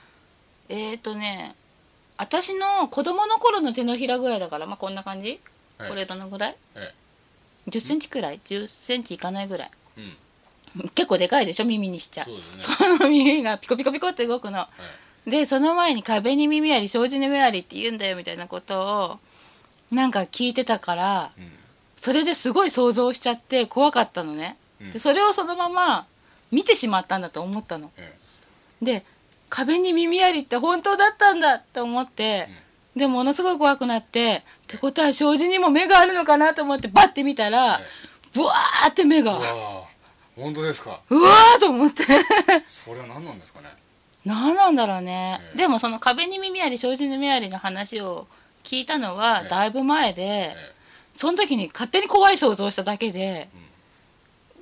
[0.70, 1.55] えっ、ー、とね
[2.18, 5.30] 私の子供の頃の手のひらぐらいだからまあこんな感じ、
[5.78, 6.55] はいこれどのぐらい？
[6.76, 6.93] え
[7.68, 9.72] 1 0ンチくらい？1 0ンチいかないぐらい？
[9.97, 10.01] え
[10.82, 10.89] うん。
[10.89, 11.66] 結構でかいでしょ？
[11.66, 12.41] 耳にしちゃそうね。
[12.59, 14.59] その耳がピコピコピコって動くの。
[14.59, 14.70] は
[15.26, 19.20] いでその前に壁に耳あり障子に目ありって言うんだよみたいなことを
[19.89, 21.51] なんか聞いてたからうん。
[21.95, 24.91] それですごい想像しちゃって怖かったのね、うん。
[24.91, 26.05] でそれをそのまま
[26.51, 27.91] 見てしまったんだと思ったの。
[27.97, 28.14] え。
[28.82, 29.05] で
[29.56, 32.49] 壁に耳ありって本当だったんだって思って、
[32.95, 37.84] でものすごい怖くなってってことは障子にも目があるのかなと思ってバッて見たらえ
[38.34, 39.39] ブワーって目が。
[40.36, 40.99] 本当ですか？
[41.08, 42.04] うわーと思って。
[42.66, 43.68] それは何なんですかね？
[44.26, 45.58] 何なんだろうね、ええ。
[45.60, 48.26] でもその壁に耳あり障子に目ありの話を
[48.64, 49.49] 聞いたのはええ。
[49.49, 50.56] だいぶ前で、え
[51.14, 53.49] その時に勝手に怖い想像をしただけで、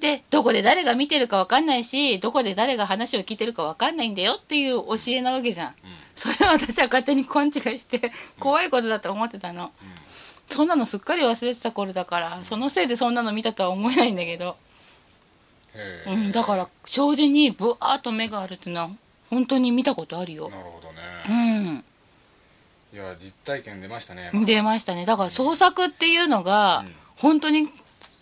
[0.01, 5.69] でどこで誰が見てるか分かんないしどこで誰が話を聞いてるか分かんないんだよっていう教えなわけじゃん。
[5.69, 5.91] えうん。
[6.15, 9.71] それを私は勝手に勘違いして怖いことだと思ってたの、
[10.49, 14.57] そんなのすっかり忘れてた頃だからそのせいでそんなの見たとは思えないんだけど、
[16.07, 18.89] うん、だから障子にブワーッと目があるっていうのは
[19.29, 20.49] 本当に見たことあるよ。
[20.49, 21.83] なるほどうねん。
[22.93, 25.05] いや実体験出ましたね出ましたね。
[25.05, 26.95] だから創作っていうのがうん。
[27.17, 27.69] 本当に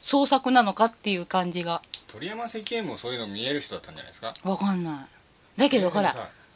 [0.10, 1.84] 創作なのかっていう感じが。
[2.07, 4.34] 鳥山石燕もそういうの見える人だったんじゃないですか？
[4.43, 5.07] 分かんな
[5.55, 5.62] い。
[5.62, 6.12] だけどほら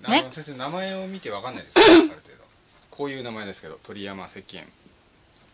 [0.09, 0.23] ね？
[0.23, 1.85] の先生名前を見てわかんないですよ。
[1.85, 2.43] ある程度。
[2.89, 4.65] こういう名前ですけど鳥山石燕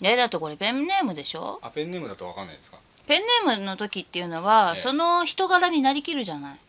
[0.01, 1.59] えだってこれペンネームでしょ？
[1.61, 2.79] あペンネームだとわかんないですか？
[3.05, 4.81] ペンネームの時っていうのはええ。
[4.81, 6.59] その人柄になりきるじゃない。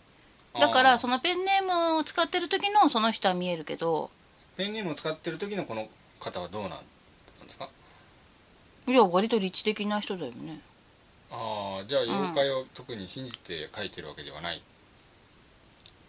[0.58, 4.10] だからそののペンネームを使ってる時のその人は見えるけど。
[4.56, 6.84] ペンネームを使ってる時のこの方はどうなんで
[7.46, 7.68] すか？
[8.88, 10.58] いや割と理知的な人だよね
[11.30, 14.60] ああじゃあ妖怪を特に信じて書いてるわけではない、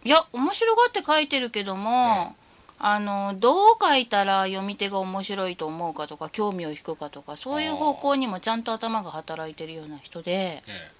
[0.04, 2.34] いや面白がって書いてるけども、
[2.78, 10.90] あのどう書いたら読み手が面白いと思うかとか興味を引くかとかそういう方向にもちゃんと頭が働いてるような人でえ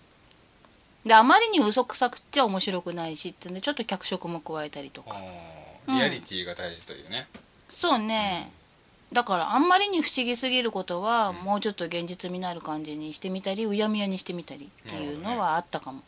[1.05, 5.17] であまりに嘘くさくっちゃ面白くないしってんでちょっと脚色も加えたりとか。
[5.89, 7.27] リアリティが大事というね、
[7.69, 8.53] そうね、
[9.13, 16.03] だからあんまりに不思議すぎることは、もうちょっと現実味のある感じにしてみたりうやむやにしてみたりっていうのはあったかも、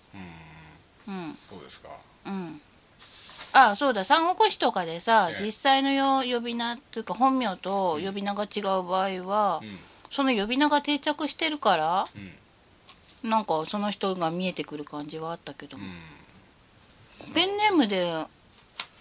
[1.06, 1.14] うん。
[1.14, 1.38] うん。
[1.50, 1.88] そうですか。
[2.26, 2.60] うん
[3.56, 4.04] あそうだ。
[4.04, 5.44] 三国志とかでさ、ええ。
[5.44, 9.78] 実際のよ呼び名っていうか本名と呼び名が違う場合は、うん。
[10.10, 12.08] その呼び名が定着してるから
[13.22, 13.30] うん。
[13.30, 15.84] なんかその人が見えてくる感じはあったけども、
[17.28, 17.32] うん。
[17.32, 18.26] ペンネームで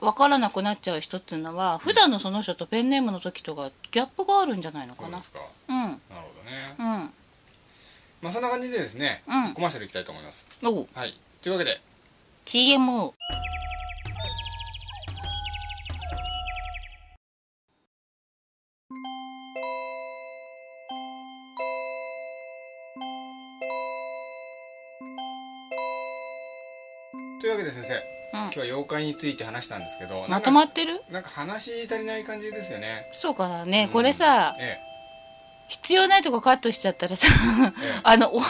[0.04, 5.24] 分からなくなっちゃう人っていうのは普段のその人とペンネームの時とがギャップがあるんじゃないのかな。
[5.24, 5.30] そ
[5.70, 5.76] うん。
[5.78, 6.76] なるほどね。
[6.78, 6.86] うん。
[6.86, 7.10] ま
[8.24, 9.54] あそんな感じでですね、うん。
[9.54, 10.46] コマーシャルいきたいと思います。
[10.62, 11.14] はい。
[11.42, 11.80] というわけで。
[12.46, 13.14] TM
[28.86, 31.02] 今日は妖怪について話したんですけどまとまってる？
[31.12, 33.10] なんか話足りない感じですよね。
[33.14, 33.90] そうかなね、うん。
[33.94, 34.78] これさえ
[35.68, 37.74] 必要ないとこカットしちゃったらさええ。
[38.04, 38.42] あのお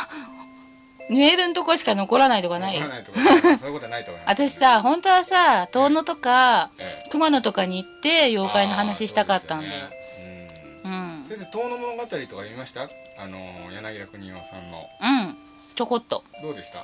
[1.10, 2.80] メールのとこしか残らないとかえない？
[2.80, 3.20] 残らないとか
[3.58, 7.10] そういうことはないと思います、私さ本当はさ遠野とかええ。
[7.10, 10.82] 熊野とかに行って妖怪の話したかったんだよあーそうですよね。
[10.86, 11.22] ううん。
[11.22, 12.82] ん先生遠野物語とか見ました？
[13.20, 13.38] あの
[13.74, 14.84] 柳田国男さんの。
[15.02, 15.38] うん。
[15.76, 16.24] ちょこっと。
[16.42, 16.80] どうでした？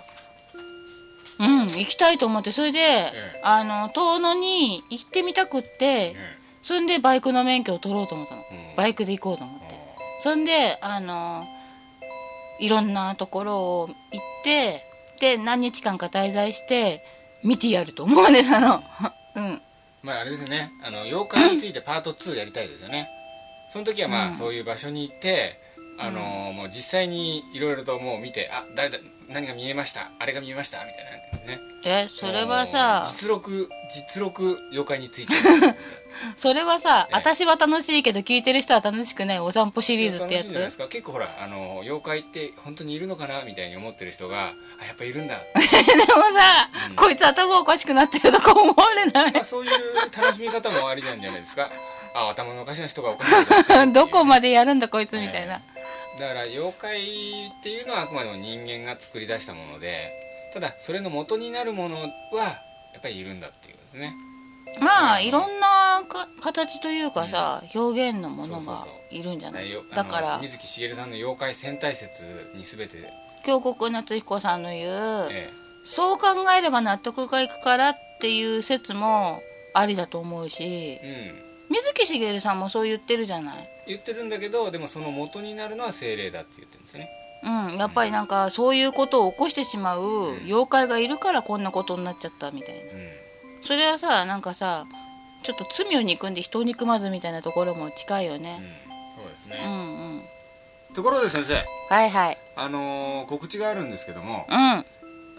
[1.39, 3.11] うん行きたいと思ってそれで、え
[3.43, 6.15] あの遠野に行ってみたくってえ
[6.61, 8.41] それでバイクの免許を取ろうと思ったの。
[8.51, 8.75] えうん。
[8.75, 9.65] バイクで行こうと思って。
[9.75, 11.45] あそんであの
[12.59, 13.95] いろんなところを行っ
[14.43, 14.83] て
[15.21, 17.01] で何日間か滞在して
[17.43, 18.83] 見てやると思うんですあの。
[19.35, 19.43] うん。
[19.53, 19.59] ー
[20.03, 20.71] まああれですね。
[20.83, 23.07] あの妖怪についてパート2やりたいですよね。
[23.71, 24.33] その時はまあ、うん。
[24.33, 25.57] そういう場所に行って
[25.97, 26.19] あの
[26.53, 28.97] もう実際にいろいろともう見てあ誰だ
[29.29, 30.09] 何が見えました？
[30.19, 30.79] あれが見えました？
[30.79, 31.59] みたいなね。
[31.85, 35.33] えそれはさ実録実録妖怪について。
[36.35, 37.15] それはさ、ええ。
[37.15, 40.87] 私は楽しいけど聞いてる人は楽しくないお散歩シリーズってや楽しいんじゃないですつか。
[40.89, 44.37] 結構ほらあの妖怪って本当にいるのかなみたいに思ってる人が
[44.81, 45.35] あやっぱいるんだ。
[45.55, 46.95] でもさ、うん。
[46.97, 49.31] こいつ頭おかしくなってるとか思われない？
[49.31, 49.71] まあそういう
[50.15, 51.69] 楽しみ方もありなんじゃないですか。
[52.13, 53.93] あ頭のおかしな人がおかしいう。
[53.93, 55.61] どこまでやるんだこいつみたいな、
[56.19, 57.03] だから妖怪っ
[57.63, 60.11] ていうのはあくまでも人間が作り出したもので
[60.53, 62.01] ただそれの元になるものは
[62.93, 64.13] やっぱりいるんだっていうことですね。
[64.81, 68.77] まあうんいろんなか形というかさ、表現のものが
[69.11, 69.69] いるんじゃない？
[69.95, 70.39] だから。
[70.41, 72.23] 水木しげるさんの妖怪戦隊説
[72.55, 72.97] に全て、
[73.45, 75.49] 京極夏彦さんの言う、え
[75.83, 76.27] そう考
[76.57, 79.39] えれば納得がいくからっていう説も
[79.73, 81.33] ありだと思うしえ
[81.69, 81.75] うん。
[81.75, 83.67] 水木しげるさんもそう言ってるじゃない？
[83.87, 87.09] 言ってるんだけどでもその元になるのは精霊だって言ってるんですよね
[87.43, 92.81] うん、やっぱりなんかそういうことを起こしてしまう妖怪がいるからこんなことになっちゃったみたいな。
[92.81, 93.09] うん。
[93.63, 94.85] それはさなんかさ
[95.43, 98.41] ちょっと罪を憎んで人を憎まずみたいなところも近いようん。
[98.41, 98.59] ね
[99.15, 99.57] そうですうんね、
[100.89, 100.93] うん。
[100.93, 101.55] ところで先生。
[101.89, 102.37] はいはい。
[102.55, 104.45] あのー告知があるんですけども。
[104.49, 104.85] うん。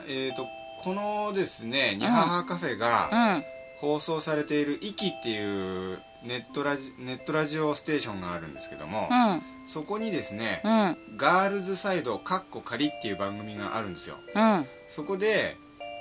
[0.09, 0.46] えー、と
[0.82, 3.44] このですね「にははカフェ」がうん。
[3.80, 9.42] 放送されている「イキ」っていうネットラジネットラジオステーションがあるんですけども、うん。
[9.66, 14.16] そこにですねうん「ガールズサイドカッコ仮」っていう番組があるんですよ。
[14.34, 14.66] うん。
[14.88, 15.56] そこで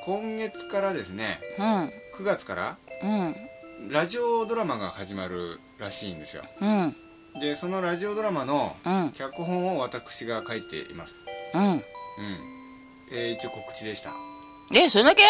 [0.06, 1.66] 今月からですねうん。
[2.18, 3.36] 9月からうん。
[3.92, 6.44] ラジオドラマが始まるらしいんですよ。
[6.62, 6.96] うん。
[7.40, 9.12] でそのラジオドラマのうん。
[9.14, 11.16] 脚本を私が書いています。
[11.54, 11.64] うん。
[11.72, 11.82] うん、
[13.12, 14.12] えー一応告知でした。
[14.74, 15.24] えそれだけ？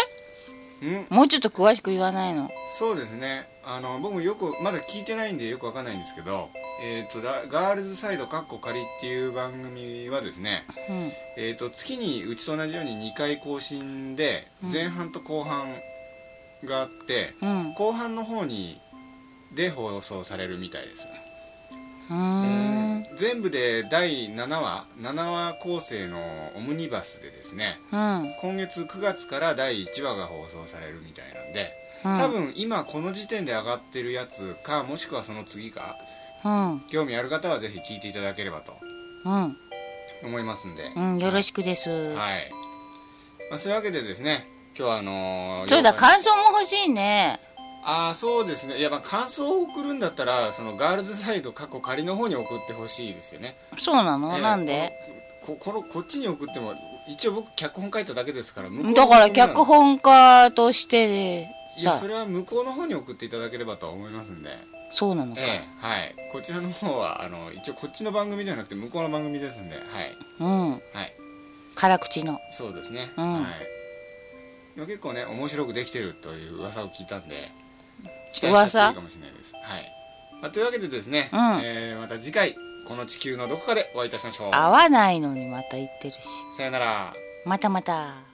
[0.82, 1.08] うん。
[1.10, 2.50] もうちょっと詳しく言わないの。
[2.72, 6.50] そうですねあの僕もよくまだ聞いてないんでよくわかんないんですけど
[6.82, 11.12] 「えー、とラガールズサイドカッコ仮」っていう番組はですね、うん。
[11.38, 14.72] えー、と月にうちと同じように2回更新でうん。
[14.72, 15.68] 前半と後半
[16.66, 17.74] があって、うん。
[17.76, 18.82] 後半の方に
[19.54, 21.06] で放送されるみたいです。
[21.06, 21.12] ね
[22.10, 23.06] うーん。
[23.18, 26.18] 全部で第7話7話構成の
[26.56, 28.36] オムニバスでですねうん。
[28.42, 31.72] 今月9月から第1話が放送されるみたいなんで
[32.06, 32.18] うん。
[32.18, 35.96] 多分今この時点で上がってるやつかもしくはその次か
[36.44, 36.82] うん。
[36.90, 38.74] 興味ある方はぜひ聞いていただければと
[39.26, 39.58] うん。
[40.24, 41.90] 思いますんで、うんよろしくです。
[41.90, 42.52] はい、
[43.50, 44.48] まあ、そういうわけでですね
[44.78, 47.40] 今日はあのーそうだ感想も欲しいね。
[47.86, 48.78] ああそうですね。
[48.78, 53.56] いやまあ感想を送るんだったらそのガールズサイド過去仮の方に送ってほしいですよね。
[53.78, 54.92] そうなの、ええなんで？
[55.46, 56.74] ここのこっちに送っても
[57.08, 64.58] 一応僕脚本書いただけですからだから脚本家としてさいやそれは向こうの方に送っていただければとは思いますんで。
[64.92, 66.16] そうなのか、ええはい。
[66.32, 69.86] こちらの方はあの一応こっちの番組ではなくて向こうの番組ですんではい。
[70.40, 70.72] うん。
[70.72, 70.82] はい。
[71.76, 72.40] 辛口の。
[72.52, 73.34] そうですね、うん。
[73.34, 73.44] はい。
[74.76, 77.52] でも結構ね面白くできてるという噂を聞いたんで
[78.34, 79.54] 期待していいかもしれないです。
[79.56, 79.92] はい、
[80.42, 81.40] まあ、というわけでですね、うん。
[81.64, 82.56] えーまた次回
[82.88, 84.50] この地球のどこかでお会いいたしましょう。
[84.52, 86.58] 合わないのにまた言ってるし。
[86.58, 87.14] さよなら。
[87.46, 88.29] またまた